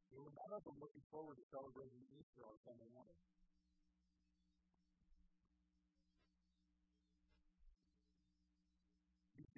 They 0.08 0.24
were 0.24 0.32
of 0.56 0.64
them 0.64 0.80
looking 0.80 1.04
forward 1.12 1.36
to 1.36 1.44
celebrating 1.52 2.00
Easter 2.16 2.48
on 2.48 2.56
Sunday 2.64 2.88
morning. 2.96 3.20
He's. 9.36 9.52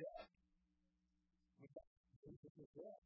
Jesus 2.25 2.53
is 2.65 2.69
dead. 2.73 2.97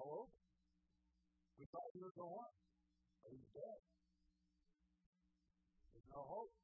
All 0.00 0.24
over. 0.24 0.32
We 1.60 1.68
thought 1.68 1.92
he 1.92 2.00
would 2.00 2.16
go 2.16 2.40
on, 2.40 2.50
but 3.20 3.36
he's 3.36 3.50
dead. 3.52 3.80
There's 5.92 6.08
no 6.08 6.24
hope. 6.24 6.56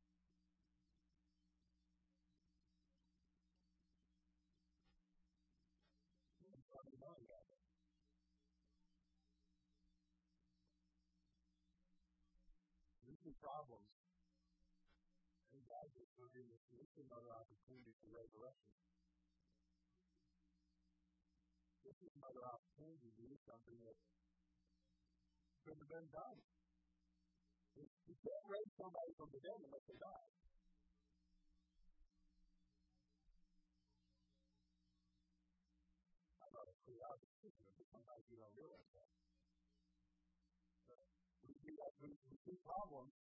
problems. 13.47 13.87
And 15.55 15.63
God 15.71 15.87
is 15.95 16.11
forgiving 16.19 16.51
us. 16.51 16.63
Another 16.97 17.29
opportunity 17.29 17.93
for 18.01 18.09
resurrection. 18.09 18.73
This 21.87 22.03
is 22.03 22.19
another 22.19 22.43
opportunity 22.43 23.15
to 23.15 23.23
do 23.31 23.39
something 23.47 23.79
that 23.87 23.95
could 25.63 25.79
have 25.79 25.87
been 25.87 26.11
done. 26.11 26.39
You 27.79 28.17
can't 28.27 28.47
raise 28.51 28.73
somebody 28.75 29.15
from 29.15 29.31
the 29.31 29.39
dead 29.39 29.55
unless 29.55 29.87
they 29.87 29.95
die. 29.95 30.27
I 36.43 36.47
thought 36.51 36.67
it 36.67 36.75
was 36.75 36.83
pretty 36.83 37.03
obvious, 37.07 37.55
but 37.55 37.55
sometimes 37.95 38.23
you 38.35 38.37
don't 38.43 38.57
realize 38.59 38.91
that. 38.91 39.11
We, 41.47 41.55
we, 41.71 41.73
we, 42.03 42.09
we 42.19 42.37
see 42.51 42.59
problems, 42.67 43.15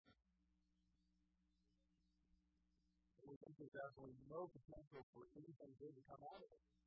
we 3.26 3.34
think 3.42 3.58
there's 3.58 3.74
absolutely 3.74 4.22
no 4.30 4.46
potential 4.54 5.02
for 5.10 5.26
anything 5.34 5.72
good 5.82 5.94
to 5.98 6.02
come 6.06 6.22
out 6.22 6.38
of 6.38 6.46
it. 6.46 6.81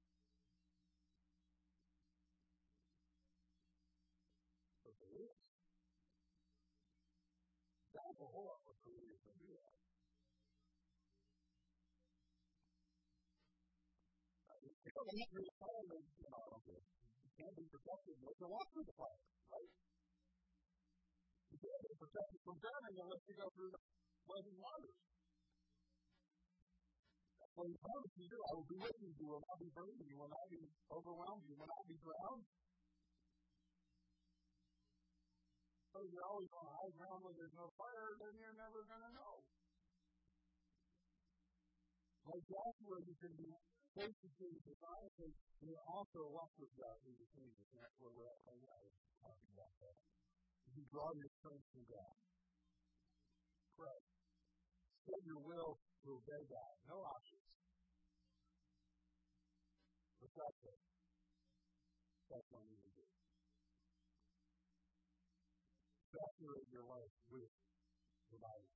There 4.99 5.09
is. 5.23 5.31
That's 7.93 8.21
a 8.21 8.25
whole 8.29 8.45
lot 8.45 8.61
more 8.63 8.77
creative 8.85 9.17
than 9.25 9.33
we 9.41 9.57
are. 9.57 9.73
You 14.85 14.91
know, 14.95 15.03
the 15.05 15.15
is, 15.21 16.07
you 16.19 16.29
know, 16.29 16.45
can't 17.37 17.55
be 17.55 17.67
protected 17.67 18.15
unless 18.19 18.39
you 18.39 18.47
walk 18.47 18.67
through 18.71 18.87
the 18.87 18.95
fire, 18.95 19.19
right? 19.51 19.71
You 21.49 21.57
can't 21.57 21.81
be 21.89 21.95
protected 21.97 22.39
from 22.45 22.59
drowning 22.61 23.01
unless 23.01 23.25
you 23.25 23.33
go 23.33 23.49
through 23.57 23.71
the 23.73 23.81
blazing 24.29 24.61
waters. 24.61 24.93
What 27.55 27.67
he 27.71 27.75
promised 27.79 28.13
you 28.19 28.27
to 28.27 28.35
do. 28.35 28.39
I 28.43 28.51
will 28.53 28.67
be 28.67 28.77
with 28.77 28.97
you. 28.99 29.09
You 29.17 29.27
will 29.31 29.39
not 29.47 29.57
be 29.57 29.69
burned. 29.73 30.03
You 30.05 30.17
will 30.19 30.27
not 30.29 30.45
be 30.51 30.61
overwhelmed. 30.91 31.43
You 31.47 31.55
will 31.55 31.71
not 31.71 31.87
be 31.87 31.95
drowned. 32.03 32.43
So 35.95 36.03
you're 36.11 36.27
always 36.27 36.51
on 36.51 36.67
high 36.75 36.91
ground 36.99 37.23
when 37.23 37.39
there's 37.39 37.55
no 37.55 37.71
fire, 37.79 38.19
then 38.19 38.35
you're 38.35 38.59
never 38.59 38.83
going 38.83 38.99
to 38.99 39.13
know. 39.15 39.47
Like 42.27 42.43
Joshua, 42.51 42.99
you 42.99 43.15
can 43.15 43.31
be 43.39 43.47
basically 43.95 44.59
designed, 44.67 45.15
and 45.23 45.31
you're 45.63 45.87
also 45.87 46.19
a 46.27 46.31
walk 46.35 46.51
with 46.59 46.67
God 46.75 46.99
in 47.07 47.15
the. 47.15 47.27
And 47.39 47.79
that's 47.79 47.95
where 48.03 48.11
we're 48.11 48.27
at 48.27 48.43
right 48.43 48.59
now, 48.59 48.83
talking 49.23 49.51
about 49.55 49.71
that. 49.87 49.95
You 50.75 50.83
draw 50.91 51.15
your 51.15 51.31
strength 51.39 51.63
from 51.71 51.87
God. 51.87 52.15
Pray. 53.79 53.99
Set 55.07 55.21
your 55.23 55.39
will 55.47 55.79
to 55.79 56.07
obey 56.11 56.43
God. 56.51 56.73
No 56.91 57.07
options. 57.07 57.47
What's 60.19 60.59
say? 60.59 60.75
That's 62.35 62.47
what 62.51 62.67
you 62.67 62.83
do. 62.83 62.94
Saturate 66.15 66.71
your 66.71 66.87
life 66.87 67.11
with 67.27 67.51
the 68.31 68.39
Bible. 68.39 68.71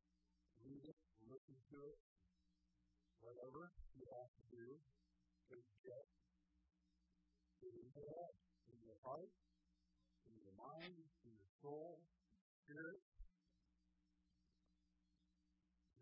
Read 0.60 0.84
it, 0.84 1.00
listen 1.24 1.56
to 1.72 1.78
it, 1.88 2.00
whatever 3.24 3.72
you 3.96 4.04
have 4.12 4.28
to 4.28 4.44
do, 4.52 4.66
is 5.56 5.64
get 5.80 6.04
it 7.64 7.72
in 7.72 7.72
your 7.96 7.96
head, 7.96 8.32
in 8.68 8.78
your 8.84 9.00
heart, 9.08 9.32
in 10.28 10.36
your 10.44 10.52
mind, 10.60 11.00
in 11.00 11.32
your 11.32 11.52
soul, 11.64 12.04
spirit. 12.68 13.00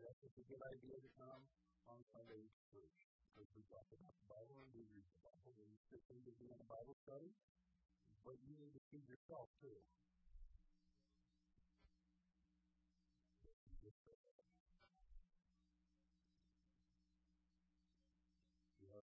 That's 0.01 0.41
a 0.41 0.45
good 0.49 0.63
idea 0.73 0.97
to 0.97 1.09
come 1.21 1.45
on 1.85 2.01
Sunday 2.17 2.49
to 2.49 2.59
church. 2.73 2.97
Because 3.29 3.45
we 3.53 3.61
talk 3.69 3.85
about 3.93 4.17
the 4.25 4.27
Bible 4.33 4.57
and 4.65 4.73
we 4.73 4.81
read 4.89 5.05
the 5.05 5.21
Bible 5.21 5.53
and 5.53 5.69
we 5.69 5.77
sit 5.93 6.01
to 6.09 6.17
in 6.17 6.57
a 6.57 6.65
Bible 6.65 6.97
study. 7.05 7.29
But 8.25 8.41
you 8.41 8.57
need 8.57 8.73
to 8.73 8.81
feed 8.89 9.05
yourself 9.05 9.53
too. 9.61 9.77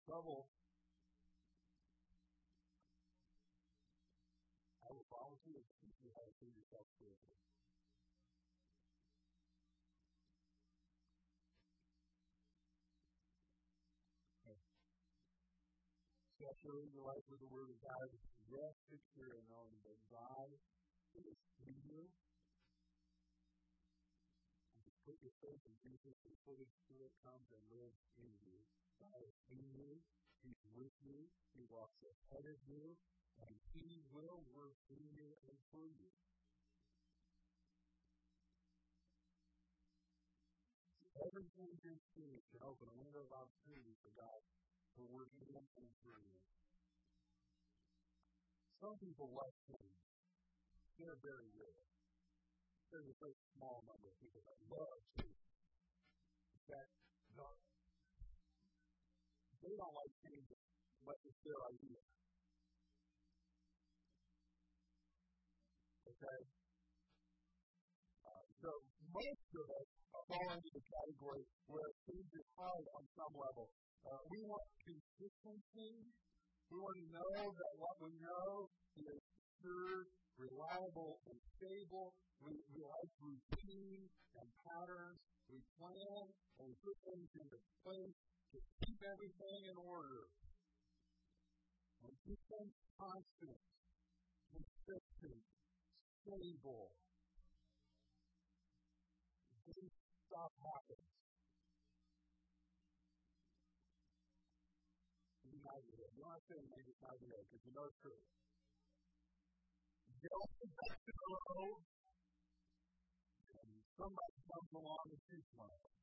Trouble 0.08 0.48
I 4.80 4.88
will 4.88 5.04
volunteer 5.12 5.60
to 5.60 5.72
teach 5.84 6.00
you 6.00 6.08
how 6.16 6.24
to 6.24 6.32
feed 6.40 6.56
yourself 6.56 6.88
spiritually. 6.96 7.44
Saturate 16.40 16.88
your 16.96 17.04
life 17.04 17.26
with 17.28 17.44
the 17.44 17.50
Word 17.52 17.68
of 17.68 17.76
God. 17.84 18.08
Yes, 18.48 18.72
picture 18.88 19.28
and 19.36 19.44
knowing 19.52 19.76
that 19.84 20.00
God 20.08 20.48
is 21.20 21.36
in 21.68 21.76
you. 21.84 22.08
And 24.72 24.80
to 24.88 24.92
put 25.04 25.20
your 25.20 25.36
faith 25.44 25.60
in 25.68 25.76
Jesus, 25.84 26.16
the 26.24 26.32
Holy 26.48 26.64
Spirit 26.88 27.12
comes 27.20 27.44
and 27.52 27.60
lives 27.76 28.00
in 28.16 28.32
you. 28.48 28.56
God 28.98 29.20
is 29.22 29.38
in 29.54 29.62
you. 29.74 29.90
He's 30.42 30.62
with 30.74 30.94
you. 31.02 31.30
He 31.54 31.62
walks 31.70 31.98
ahead 32.02 32.46
of 32.46 32.58
you 32.66 32.94
and 33.42 33.54
He 33.74 34.02
will 34.10 34.42
work 34.54 34.78
in 34.90 35.02
you 35.14 35.30
and 35.46 35.56
for 35.70 35.86
you. 35.86 36.10
Everything 41.18 41.74
you 41.82 41.94
see 42.14 42.38
can 42.54 42.62
open 42.62 42.86
a 42.86 42.94
window 42.94 43.26
of 43.26 43.32
opportunity 43.34 43.94
for 44.06 44.14
God 44.14 44.38
to 44.94 45.02
work 45.10 45.30
in 45.42 45.50
and 45.50 45.90
through 46.02 46.22
you. 46.30 46.42
Some 48.78 48.94
people 49.02 49.26
like 49.34 49.54
change. 49.66 49.98
They're 50.94 51.18
very 51.18 51.50
rare. 51.58 51.86
There's 52.94 53.10
a 53.10 53.18
very 53.18 53.34
small 53.58 53.82
number 53.86 54.06
of 54.06 54.16
people 54.22 54.42
that 54.46 54.58
love 54.70 55.02
change. 55.18 55.42
That 56.70 56.86
don't. 57.34 57.67
They 59.62 59.74
don't 59.74 59.94
like 59.94 60.14
change, 60.22 60.48
but 61.02 61.16
it's 61.26 61.40
their 61.42 61.60
idea. 61.66 61.98
Okay? 66.06 66.38
Uh, 68.22 68.44
so 68.62 68.70
most 69.10 69.50
of 69.58 69.66
us 69.66 69.88
fall 70.30 70.48
into 70.54 70.70
the 70.70 70.84
category 70.86 71.44
where 71.66 71.90
things 72.06 72.28
are 72.38 72.48
hard 72.54 72.86
on 72.94 73.04
some 73.18 73.34
level. 73.34 73.66
Uh, 74.06 74.22
we 74.30 74.38
want 74.46 74.66
consistency. 74.86 75.92
We 76.70 76.76
want 76.78 76.96
to 77.02 77.06
know 77.18 77.34
that 77.50 77.72
what 77.82 77.96
we 77.98 78.12
know 78.22 78.70
is 78.94 79.20
sure, 79.58 80.06
reliable, 80.38 81.18
and 81.26 81.38
stable. 81.58 82.14
We, 82.38 82.54
we 82.70 82.80
like 82.86 83.12
routine 83.18 84.06
and 84.38 84.48
patterns. 84.70 85.18
We 85.50 85.58
plan 85.80 86.24
and 86.60 86.64
we 86.68 86.74
put 86.78 86.96
things 87.08 87.30
into 87.40 87.58
place 87.82 88.18
to 88.52 88.58
keep 88.84 89.00
everything 89.04 89.60
in 89.70 89.76
order. 89.76 90.28
And 92.02 92.10
keep 92.26 92.40
things 92.48 92.74
constant, 92.98 93.60
consistent, 94.50 95.42
stable. 96.22 96.90
Stuff 100.28 100.52
happens. 100.62 101.06
You 105.42 105.58
know 105.64 105.74
You 106.14 106.22
don't 106.22 106.30
have 106.30 106.46
to 106.46 106.54
say 106.54 106.60
real 107.26 107.42
because 107.50 107.64
you 107.66 107.72
know 107.74 107.84
it's 107.90 107.98
true. 108.00 108.22
Don't 110.22 110.74
back 110.76 110.98
to 111.06 111.12
the 111.12 111.38
road. 111.54 111.80
And 113.50 113.82
somebody 113.98 114.36
comes 114.48 114.72
along 114.72 115.04
and 115.10 115.20
shoots 115.28 115.52
one 115.54 115.68
of 115.68 115.80
them. 115.82 115.97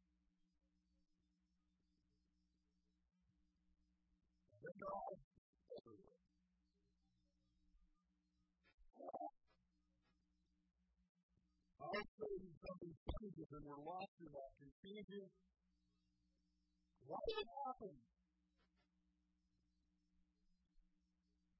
They're 4.65 4.89
all 4.89 5.13
everywhere. 5.77 6.17
A 11.85 12.01
sudden, 12.01 12.49
something 12.65 12.97
changes 12.97 13.45
and 13.53 13.61
we're 13.61 13.77
lost 13.85 14.09
in 14.17 14.25
that 14.33 14.49
confusion. 14.57 15.29
Why 17.05 17.21
did 17.29 17.45
it 17.45 17.49
happen? 17.61 17.93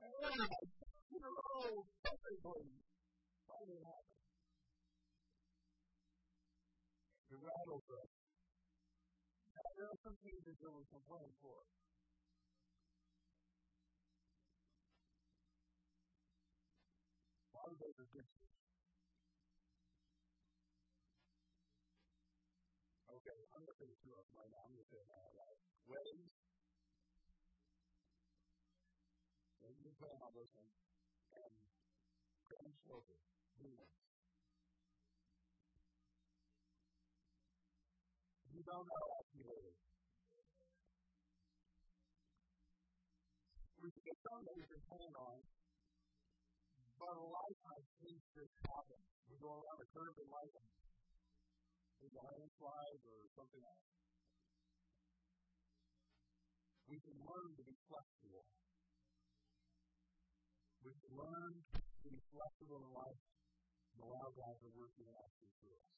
Like, 0.02 0.58
in 1.14 1.22
a 1.22 1.30
row, 1.30 1.86
everybody. 2.10 2.82
Why? 3.46 3.62
It 7.30 7.38
rattles 7.38 7.86
us. 7.86 8.10
Now, 9.54 9.70
there 9.78 9.94
are 9.94 10.00
some 10.02 10.18
things 10.26 10.42
that 10.42 10.58
we 10.74 10.84
complain 10.90 11.30
for. 11.46 11.62
Of 17.72 17.80
those 17.82 17.98
good 17.98 18.28
Okay, 23.16 23.40
I'm 23.58 23.64
going 23.66 23.74
to 23.74 23.80
say 23.82 23.90
two 24.06 24.14
of 24.14 24.26
right 24.38 24.52
now. 24.54 24.62
I'm 24.68 24.76
going 24.76 24.86
to 24.86 24.92
say 24.92 25.02
them 25.02 25.10
all 25.10 25.34
right. 25.34 25.58
Weddings. 25.90 26.30
And 29.66 29.74
you 29.82 29.90
plan 29.98 30.20
on 30.22 30.30
this 30.38 30.52
one. 30.54 30.70
And 31.34 31.54
grandchildren. 32.46 33.18
Demons. 33.58 33.98
You 38.54 38.62
don't 38.62 38.86
know 38.86 39.04
accurately. 39.26 39.74
We 43.82 43.90
can 43.90 44.18
some 44.22 44.42
that 44.46 44.54
we 44.54 44.66
can 44.70 44.82
plan 44.86 45.14
on, 45.18 45.38
but 46.96 47.14
a 47.16 47.28
lot 47.28 47.48
of 47.52 47.58
times 47.60 47.86
things 48.00 48.24
just. 48.36 48.56
We 49.26 49.36
go 49.42 49.52
around 49.52 49.80
a 49.82 49.88
curve 49.92 50.16
in 50.16 50.30
life 50.30 50.54
and 50.54 50.68
there's 52.00 52.16
a 52.16 52.24
landslide 52.24 53.02
or 53.04 53.20
something 53.36 53.64
else. 53.66 53.86
We 56.86 56.98
can 57.02 57.18
learn 57.26 57.50
to 57.58 57.64
be 57.66 57.76
flexible. 57.90 58.46
We 60.86 60.94
can 60.94 61.14
learn 61.18 61.54
to 61.74 62.08
be 62.14 62.22
flexible 62.30 62.80
in 62.86 62.92
life 62.94 63.22
and 63.92 64.00
allow 64.06 64.28
God 64.38 64.56
to 64.62 64.70
work 64.78 64.94
in 65.02 65.10
us 65.10 65.32
through 65.42 65.76
us. 65.76 65.90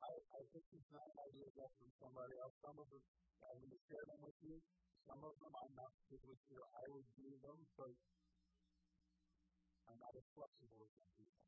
I, 0.00 0.12
I 0.16 0.40
think 0.54 0.64
these 0.70 0.88
nine 0.94 1.14
ideas 1.28 1.52
are 1.60 1.72
from 1.76 1.90
somebody 2.00 2.34
else. 2.40 2.54
Some 2.64 2.78
of 2.78 2.86
them, 2.88 3.04
I'm 3.44 3.58
going 3.58 3.74
to 3.74 3.82
share 3.90 4.04
them 4.06 4.20
with 4.24 4.38
you. 4.46 4.56
Some 5.08 5.20
of 5.24 5.34
them 5.40 5.52
I'm 5.52 5.74
not 5.76 5.90
particularly 6.04 6.40
sure 6.48 6.64
I 6.64 6.84
would 6.90 7.08
do 7.16 7.28
them, 7.40 7.58
but 7.76 7.92
I'm 9.88 9.98
not 10.00 10.14
as 10.14 10.26
flexible 10.36 10.80
as 10.84 10.92
some 10.96 11.12
people. 11.16 11.40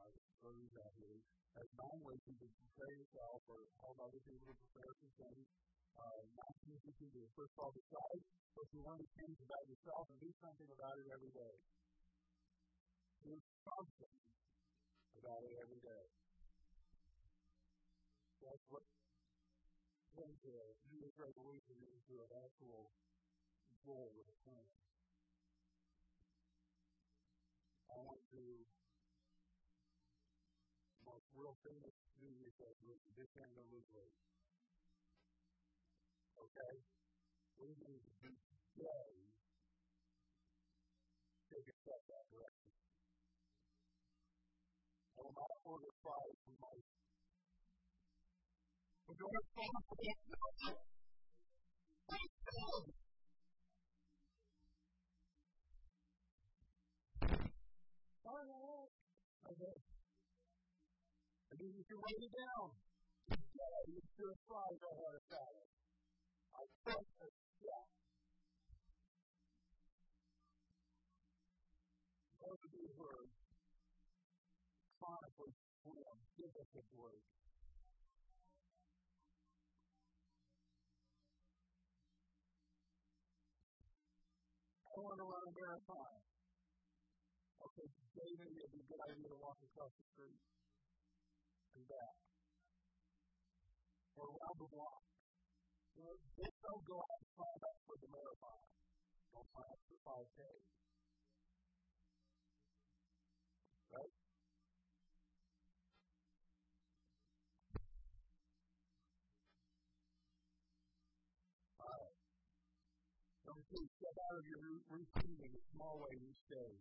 I 0.00 0.06
would 0.10 0.26
throw 0.40 0.52
these 0.54 0.74
out 0.78 0.94
here. 0.98 1.18
As 1.54 1.68
nine 1.78 2.00
ways 2.02 2.22
you 2.26 2.34
can 2.34 2.50
prepare 2.50 2.92
yourself 2.98 3.40
or 3.46 3.62
help 3.78 3.96
other 4.02 4.18
people 4.26 4.50
to 4.50 4.56
prepare 4.70 4.92
for 4.98 5.10
things. 5.20 5.46
Uh, 5.94 6.20
nine 6.34 6.56
things 6.66 6.82
you 6.98 7.08
do. 7.14 7.22
First 7.38 7.54
of 7.54 7.58
all, 7.62 7.70
decide 7.70 8.22
what 8.58 8.66
you 8.74 8.82
want 8.82 8.98
to 8.98 9.08
change 9.14 9.38
about 9.38 9.62
yourself 9.70 10.10
and 10.10 10.18
do 10.18 10.30
something 10.42 10.70
about 10.74 10.94
it 10.98 11.06
every 11.14 11.30
day. 11.30 11.54
Do 13.22 13.34
something 13.38 14.16
about 15.22 15.42
it 15.46 15.54
every 15.62 15.80
day. 15.86 16.04
That's 18.42 18.64
what 18.68 18.82
turns 20.14 20.38
a 20.46 20.58
New 20.86 21.02
Year's 21.02 21.18
resolution 21.18 21.74
into 21.90 22.22
an 22.22 22.30
actual 22.38 22.86
goal 23.82 24.14
with 24.14 24.30
a 24.30 24.36
plan. 24.46 24.66
I 27.90 27.98
want 27.98 28.22
to 28.30 28.42
most 31.02 31.26
real 31.34 31.58
famous 31.66 31.94
New 32.22 32.30
Year's 32.30 32.54
resolution, 32.62 33.10
this 33.18 33.30
time 33.34 33.50
to 33.58 33.62
lose 33.74 33.88
weight. 33.90 34.14
Okay? 36.38 36.74
We 37.58 37.74
need 37.74 38.02
to 38.06 38.12
be 38.22 38.30
today 38.78 39.10
take 41.50 41.66
a 41.66 41.74
step 41.82 42.00
that 42.06 42.24
direction. 42.30 42.70
I 45.18 45.26
will 45.26 45.34
not 45.34 45.54
order 45.66 45.90
fries 46.02 46.38
from 46.46 46.56
my 46.62 46.74
we're 49.04 49.20
going 49.20 49.36
to 49.36 49.44
fall 49.52 49.68
for 49.84 49.96
the 50.00 50.08
Okay. 59.44 59.76
And 61.52 61.56
then 61.60 61.70
you 61.76 61.84
can 61.84 61.98
write 62.00 62.22
it 62.24 62.32
down. 62.32 62.72
Yeah, 63.28 63.76
you 63.92 64.00
should 64.16 64.32
have 64.32 64.42
tried 64.48 64.76
to 64.80 64.88
have 64.88 65.14
a 65.14 65.22
salad. 65.28 65.68
I 66.56 66.62
trust 66.82 67.12
it. 67.28 67.34
Yeah. 67.60 67.84
Both 72.40 72.60
of 72.64 72.70
these 72.72 72.94
words 72.96 73.36
chronically 74.96 75.52
we 75.52 75.92
form 75.92 76.18
biblical 76.40 76.84
words. 76.96 77.33
Want 85.14 85.30
to 85.30 85.30
run 85.30 85.46
a 85.46 85.54
marathon. 85.54 86.14
Okay, 87.62 87.86
today 87.86 88.30
maybe 88.34 88.58
it'd 88.58 88.74
be 88.74 88.82
a 88.82 88.88
good 88.90 88.98
idea 88.98 89.30
to 89.30 89.38
walk 89.38 89.54
across 89.62 89.94
the 89.94 90.02
street 90.10 90.42
and 91.78 91.86
back. 91.86 92.18
Or 94.18 94.26
around 94.26 94.58
the 94.58 94.66
block. 94.74 95.06
You 95.94 96.02
know, 96.02 96.18
just 96.18 96.58
don't 96.66 96.82
go 96.82 96.98
out 96.98 97.14
and 97.14 97.30
sign 97.30 97.62
up 97.62 97.78
for 97.86 97.94
the 98.02 98.10
marathon. 98.10 98.66
Don't 99.30 99.48
sign 99.54 99.70
up 99.70 99.80
for 99.86 99.98
5K. 100.02 100.38
Right? 103.94 104.23
To 113.54 113.78
step 113.86 114.16
out 114.18 114.38
of 114.38 114.46
your 114.50 114.62
routine 114.90 115.38
in 115.38 115.50
a 115.54 115.62
small 115.70 116.02
way 116.02 116.14
each 116.18 116.42
day. 116.50 116.74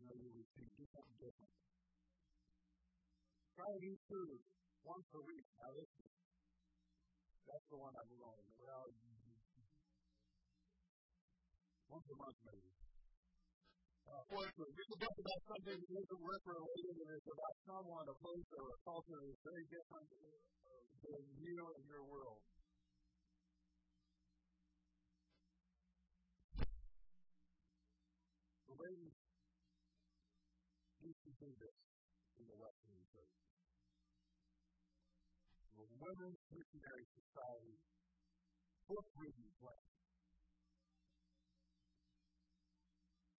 You 0.00 0.04
know 0.08 0.16
your 0.16 0.32
routine. 0.32 0.70
Do 0.80 0.84
something 0.88 1.18
different. 1.20 1.52
Try 3.52 3.68
to 3.68 3.80
eat 3.84 4.00
food 4.08 4.40
once 4.80 5.08
a 5.12 5.20
week. 5.28 5.44
Now 5.60 5.76
listen. 5.76 6.08
That's 7.44 7.66
the 7.68 7.76
one 7.76 7.92
I'm 7.92 8.12
going. 8.16 8.48
Well, 8.64 8.88
once 11.92 12.08
a 12.08 12.16
month 12.16 12.38
maybe. 12.48 12.72
Uh, 14.08 14.24
fourthly, 14.32 14.68
we 14.72 14.82
can 14.88 14.98
talk 15.04 15.16
about 15.20 15.40
something 15.52 15.78
that 15.84 15.92
isn't 16.00 16.22
work 16.24 16.42
related 16.48 16.94
and 16.96 17.10
it's 17.12 17.28
about 17.28 17.56
someone, 17.68 18.04
a 18.08 18.16
place, 18.24 18.48
or 18.56 18.66
a 18.72 18.78
culture 18.84 19.20
that 19.20 19.32
is 19.32 19.40
very 19.44 19.64
different 19.68 20.08
than 21.04 21.22
you 21.44 21.56
and 21.76 21.84
your 21.84 22.04
world. 22.08 22.40
Ladies 28.84 29.16
used 31.00 31.24
to 31.24 31.32
do 31.40 31.48
this 31.56 31.76
in 32.36 32.44
the 32.44 32.56
Western 32.60 33.00
church. 33.08 33.36
The 35.72 35.88
Women's 36.04 36.40
Missionary 36.52 37.06
Society 37.16 37.80
book 38.84 39.08
reading 39.16 39.52
plan. 39.56 39.84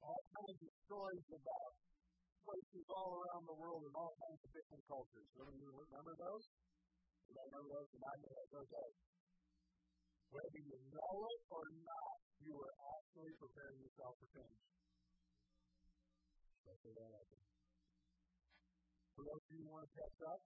All 0.01 0.21
kinds 0.33 0.61
of 0.65 0.71
stories 0.89 1.27
about 1.29 1.73
places 2.41 2.85
all 2.89 3.09
around 3.13 3.45
the 3.45 3.57
world 3.61 3.85
and 3.85 3.93
all 4.01 4.13
kinds 4.17 4.41
of 4.41 4.49
different 4.49 4.83
cultures. 4.89 5.29
remember 5.37 6.13
those? 6.25 6.45
You 7.29 7.37
remember 7.37 7.69
those? 7.69 7.89
And 7.93 8.01
I 8.01 8.15
know 8.17 8.33
those 8.49 8.69
days. 8.73 8.97
Whether 10.33 10.61
you 10.65 10.77
know 10.89 11.13
it 11.29 11.41
or 11.53 11.65
not, 11.85 12.17
you 12.41 12.53
are 12.57 12.73
actually 12.97 13.33
preparing 13.37 13.77
yourself 13.85 14.17
for 14.17 14.29
change. 14.33 14.84
For 19.15 19.23
those 19.23 19.37
of 19.37 19.53
you 19.53 19.63
who 19.63 19.69
want 19.69 19.85
to 19.85 19.93
catch 19.95 20.17
up, 20.25 20.41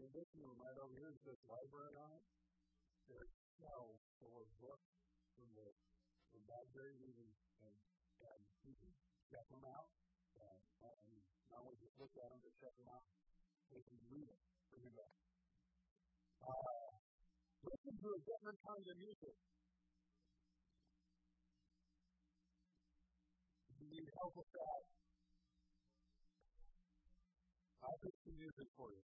in 0.00 0.08
this 0.12 0.28
room 0.36 0.56
right 0.60 0.76
over 0.80 0.92
here 0.96 1.12
is 1.12 1.20
this 1.24 1.40
library 1.44 1.96
on 1.96 2.10
it. 2.12 2.24
There's 3.08 3.32
shelves 3.60 4.00
full 4.16 4.32
of 4.42 4.48
books 4.60 4.88
from 5.36 5.48
the 5.56 5.68
from 6.32 6.40
Bradbury 6.48 6.96
even 7.04 7.28
and 7.64 7.76
and 8.26 8.40
you 8.64 8.74
can 8.80 8.92
check 9.28 9.44
them 9.52 9.64
out. 9.64 9.88
And, 10.36 10.60
and 10.84 11.00
not 11.52 11.64
only 11.64 11.80
just 11.80 11.96
look 11.96 12.12
at 12.16 12.28
them, 12.28 12.40
but 12.44 12.52
check 12.60 12.74
them 12.76 12.88
out. 12.92 13.04
They 13.72 13.80
can 13.80 13.96
read 14.08 14.28
them 14.28 14.42
for 14.72 14.76
you 14.80 14.92
guys. 14.92 15.16
Uh, 16.44 16.92
listen 17.64 17.94
to 17.96 18.08
a 18.08 18.20
different 18.24 18.58
kind 18.64 18.84
of 18.84 18.96
music. 19.00 19.36
Do 23.68 23.84
you 23.84 23.88
need 23.88 24.08
help 24.16 24.32
with 24.36 24.50
that? 24.52 25.05
Pick 27.96 28.12
some 28.28 28.36
music 28.36 28.68
for 28.76 28.92
you. 28.92 29.00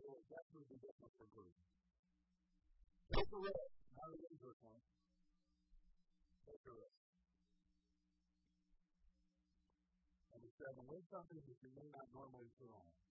It 0.00 0.06
will 0.08 0.24
definitely 0.24 0.64
be 0.72 0.80
different 0.80 1.12
for 1.20 1.28
groups. 1.36 1.60
Take 3.12 3.28
a 3.28 3.38
risk. 3.44 3.60
Not 3.92 4.08
a 4.08 4.16
dangerous 4.16 4.56
one. 4.64 4.80
Take 6.48 6.64
a 6.64 6.72
risk. 6.80 6.96
Number 10.32 10.50
seven, 10.56 10.82
win 10.88 11.04
something 11.12 11.40
that 11.44 11.58
you 11.60 11.70
may 11.76 11.88
not 11.92 12.08
normally 12.16 12.48
put 12.56 12.72
on. 12.72 13.05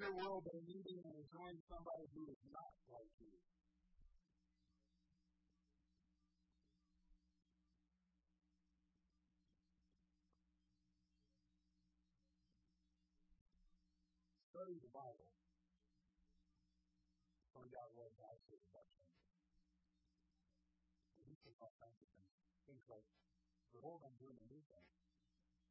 Your 0.00 0.16
world, 0.16 0.48
they 0.48 0.64
meeting 0.64 0.96
and 1.04 1.12
enjoying 1.12 1.60
somebody 1.68 2.08
who 2.16 2.24
is 2.32 2.40
not 2.48 2.72
like 2.88 3.12
you. 3.20 3.36
Study 14.48 14.80
the 14.80 14.88
Bible. 14.88 15.28
Find 17.52 17.68
out 17.76 17.92
what 17.92 18.08
God 18.16 18.40
says 18.48 18.64
about 18.72 18.88
something. 18.96 19.20
You 21.28 21.36
can 21.44 21.52
kinds 21.60 22.00
of 22.00 22.08
things. 22.64 22.88
Like, 22.88 23.04
behold, 23.76 24.00
I'm 24.08 24.16
doing 24.16 24.40
a 24.40 24.46
new 24.48 24.64
thing. 24.64 25.09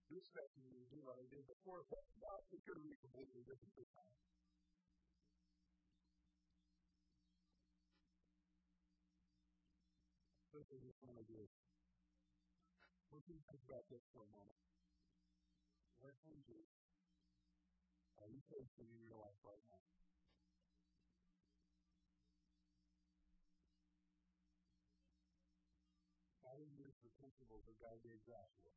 You 0.09 0.17
expect 0.17 0.57
me 0.57 0.73
to 0.73 0.89
do 0.89 1.05
what 1.05 1.21
I 1.21 1.25
did 1.29 1.45
before, 1.45 1.85
but 1.85 2.01
God, 2.17 2.41
it 2.49 2.65
could 2.65 2.81
be 2.81 2.97
completely 2.97 3.45
different 3.45 3.77
this 3.77 3.93
time. 3.93 4.17
This 10.49 10.65
is 10.73 10.81
just 10.81 10.97
one 11.05 11.13
of 11.13 11.29
the 11.29 11.45
What 13.13 13.21
do 13.29 13.37
you 13.37 13.41
think 13.53 13.61
about 13.69 13.85
this 13.93 14.01
for 14.09 14.25
a 14.25 14.31
moment? 14.33 14.57
What 16.01 16.17
you? 16.25 16.65
Are 18.17 18.29
you 18.33 18.41
facing 18.49 18.89
in 18.89 19.05
your 19.05 19.21
life 19.21 19.37
right 19.45 19.61
now? 19.69 19.83
How 26.41 26.57
do 26.57 26.65
you 26.65 26.81
use 26.81 26.97
the 27.05 27.13
principles 27.21 27.61
that 27.69 27.77
God 27.77 28.01
gave 28.01 28.17
Joshua 28.25 28.73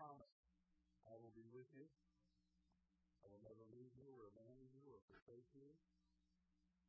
promise. 0.00 0.32
I 1.04 1.12
will 1.20 1.36
be 1.36 1.44
with 1.52 1.68
you. 1.76 1.84
I 3.20 3.28
will 3.28 3.44
never 3.44 3.68
leave 3.68 3.92
you 4.00 4.08
or 4.16 4.32
abandon 4.32 4.72
you 4.72 4.80
or 4.88 4.96
forsake 5.04 5.44
you. 5.52 5.76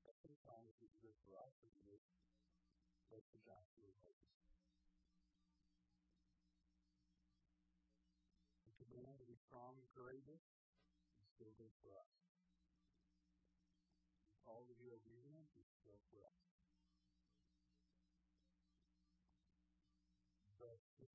That 0.08 0.16
same 0.24 0.40
promise 0.48 0.80
is 0.80 0.96
good 1.04 1.20
for 1.28 1.36
us 1.36 1.52
as 1.60 1.76
is 1.92 2.08
what 3.12 3.28
the 3.36 3.44
Joshua 3.44 3.92
was. 4.08 4.24
The 8.80 8.88
command 8.88 9.20
to 9.20 9.28
be 9.28 9.36
strong 9.36 9.76
and 9.76 9.92
courageous 9.92 10.48
is 11.20 11.28
still 11.36 11.52
good 11.60 11.76
for 11.84 12.00
us 12.00 12.31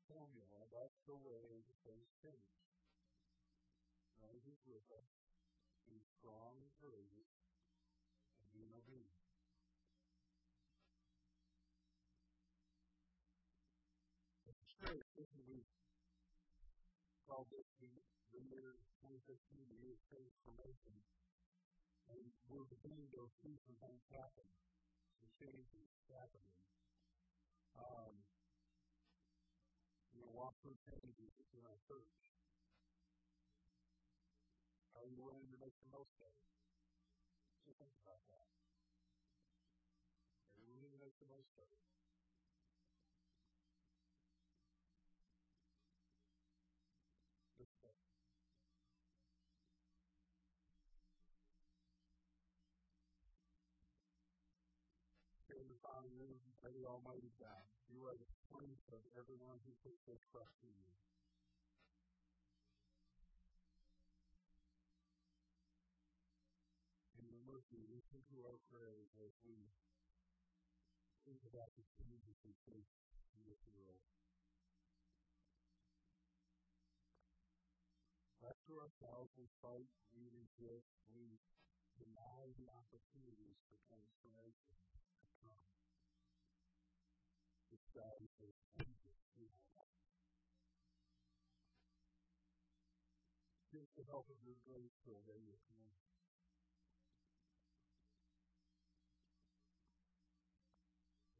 formula, 0.08 0.66
that's 0.70 0.98
the 1.06 1.18
way 1.18 1.62
that 1.66 1.78
things 1.82 2.08
change. 2.22 2.54
God 4.22 4.34
is 4.34 4.58
with 4.66 4.86
us, 4.94 5.10
be 5.86 5.98
strong 6.18 6.58
and 6.62 6.70
courageous, 6.80 7.30
and 8.40 8.46
be 8.54 8.66
obedient. 8.72 9.22
Straight, 14.76 15.08
this 15.16 15.32
is 15.50 15.64
called 17.24 17.48
this 17.48 17.64
the, 17.80 17.88
the 18.36 18.42
year 18.52 18.76
2015, 19.00 19.24
the 19.72 19.78
year 19.82 19.96
of 19.96 20.02
transformation 20.12 20.94
and 22.10 22.22
we're 22.46 22.68
beginning 22.70 23.10
to 23.10 23.26
see 23.42 23.58
some 23.66 23.74
things 23.82 24.02
happen, 24.14 24.46
some 25.18 25.30
changes 25.42 25.90
happening. 26.06 26.54
Um, 27.74 28.14
you 30.16 30.24
know, 30.24 30.32
walk 30.32 30.56
through 30.64 30.80
changes 30.88 31.36
in 31.52 31.60
our 31.68 31.76
church. 31.84 32.16
Are 34.96 35.04
you 35.04 35.20
willing 35.20 35.44
to 35.52 35.58
make 35.60 35.76
the 35.76 35.92
most 35.92 36.16
of 36.24 36.32
it? 36.32 36.48
Just 37.68 37.76
think 37.76 37.92
about 38.00 38.24
that. 38.32 38.48
Are 40.56 40.64
you 40.64 40.72
willing 40.72 40.96
to 40.96 41.00
make 41.04 41.12
the 41.20 41.28
most 41.28 41.52
of 41.60 41.68
it? 41.68 41.86
may 56.66 56.82
the 56.82 56.86
Almighty 56.88 57.30
God. 57.38 57.62
You 57.88 58.02
are 58.10 58.16
the 58.18 58.35
strength 58.46 58.86
of 58.94 59.02
everyone 59.18 59.58
who 59.66 59.74
puts 59.82 59.98
their 60.06 60.22
trust 60.30 60.54
in 60.62 60.70
you. 60.70 60.94
In 67.18 67.26
your 67.26 67.42
mercy, 67.42 67.82
listen 67.90 68.22
to 68.30 68.46
our 68.46 68.62
prayers 68.70 69.10
as 69.18 69.34
we 69.42 69.58
think 71.26 71.42
about 71.50 71.74
the 71.74 71.82
changes 71.98 72.38
we 72.46 72.54
face 72.70 72.94
in 73.34 73.42
this 73.50 73.58
world. 73.74 74.06
After 78.46 78.78
ourselves 78.78 79.34
we 79.34 79.50
fight, 79.58 79.90
we 80.14 80.30
resist, 80.30 80.94
we 81.10 81.42
deny 81.98 82.54
the 82.54 82.70
opportunities 82.70 83.58
for 83.66 83.74
transformation 83.90 84.78
God 87.96 88.16
the 93.96 94.04
help 94.12 94.28
of 94.28 94.36
your 94.44 94.60
grace 94.68 94.92
to 95.08 95.16
obey 95.16 95.40
your 95.40 95.56
commandments. 95.72 96.20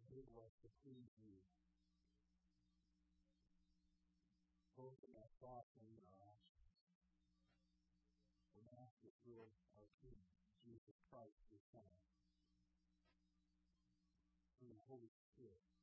Enable 0.09 0.41
us 0.41 0.57
to 0.65 0.73
please 0.81 1.13
you, 1.21 1.37
both 4.73 4.97
in 5.05 5.13
our 5.21 5.29
thoughts 5.37 5.77
and 5.77 5.85
in 5.85 6.01
Jesus 10.65 10.97
Christ, 11.13 11.37
your 11.53 11.61
Son, 11.69 11.93
through 14.57 14.73
the 14.73 14.87
Holy 14.89 15.13
Spirit. 15.13 15.76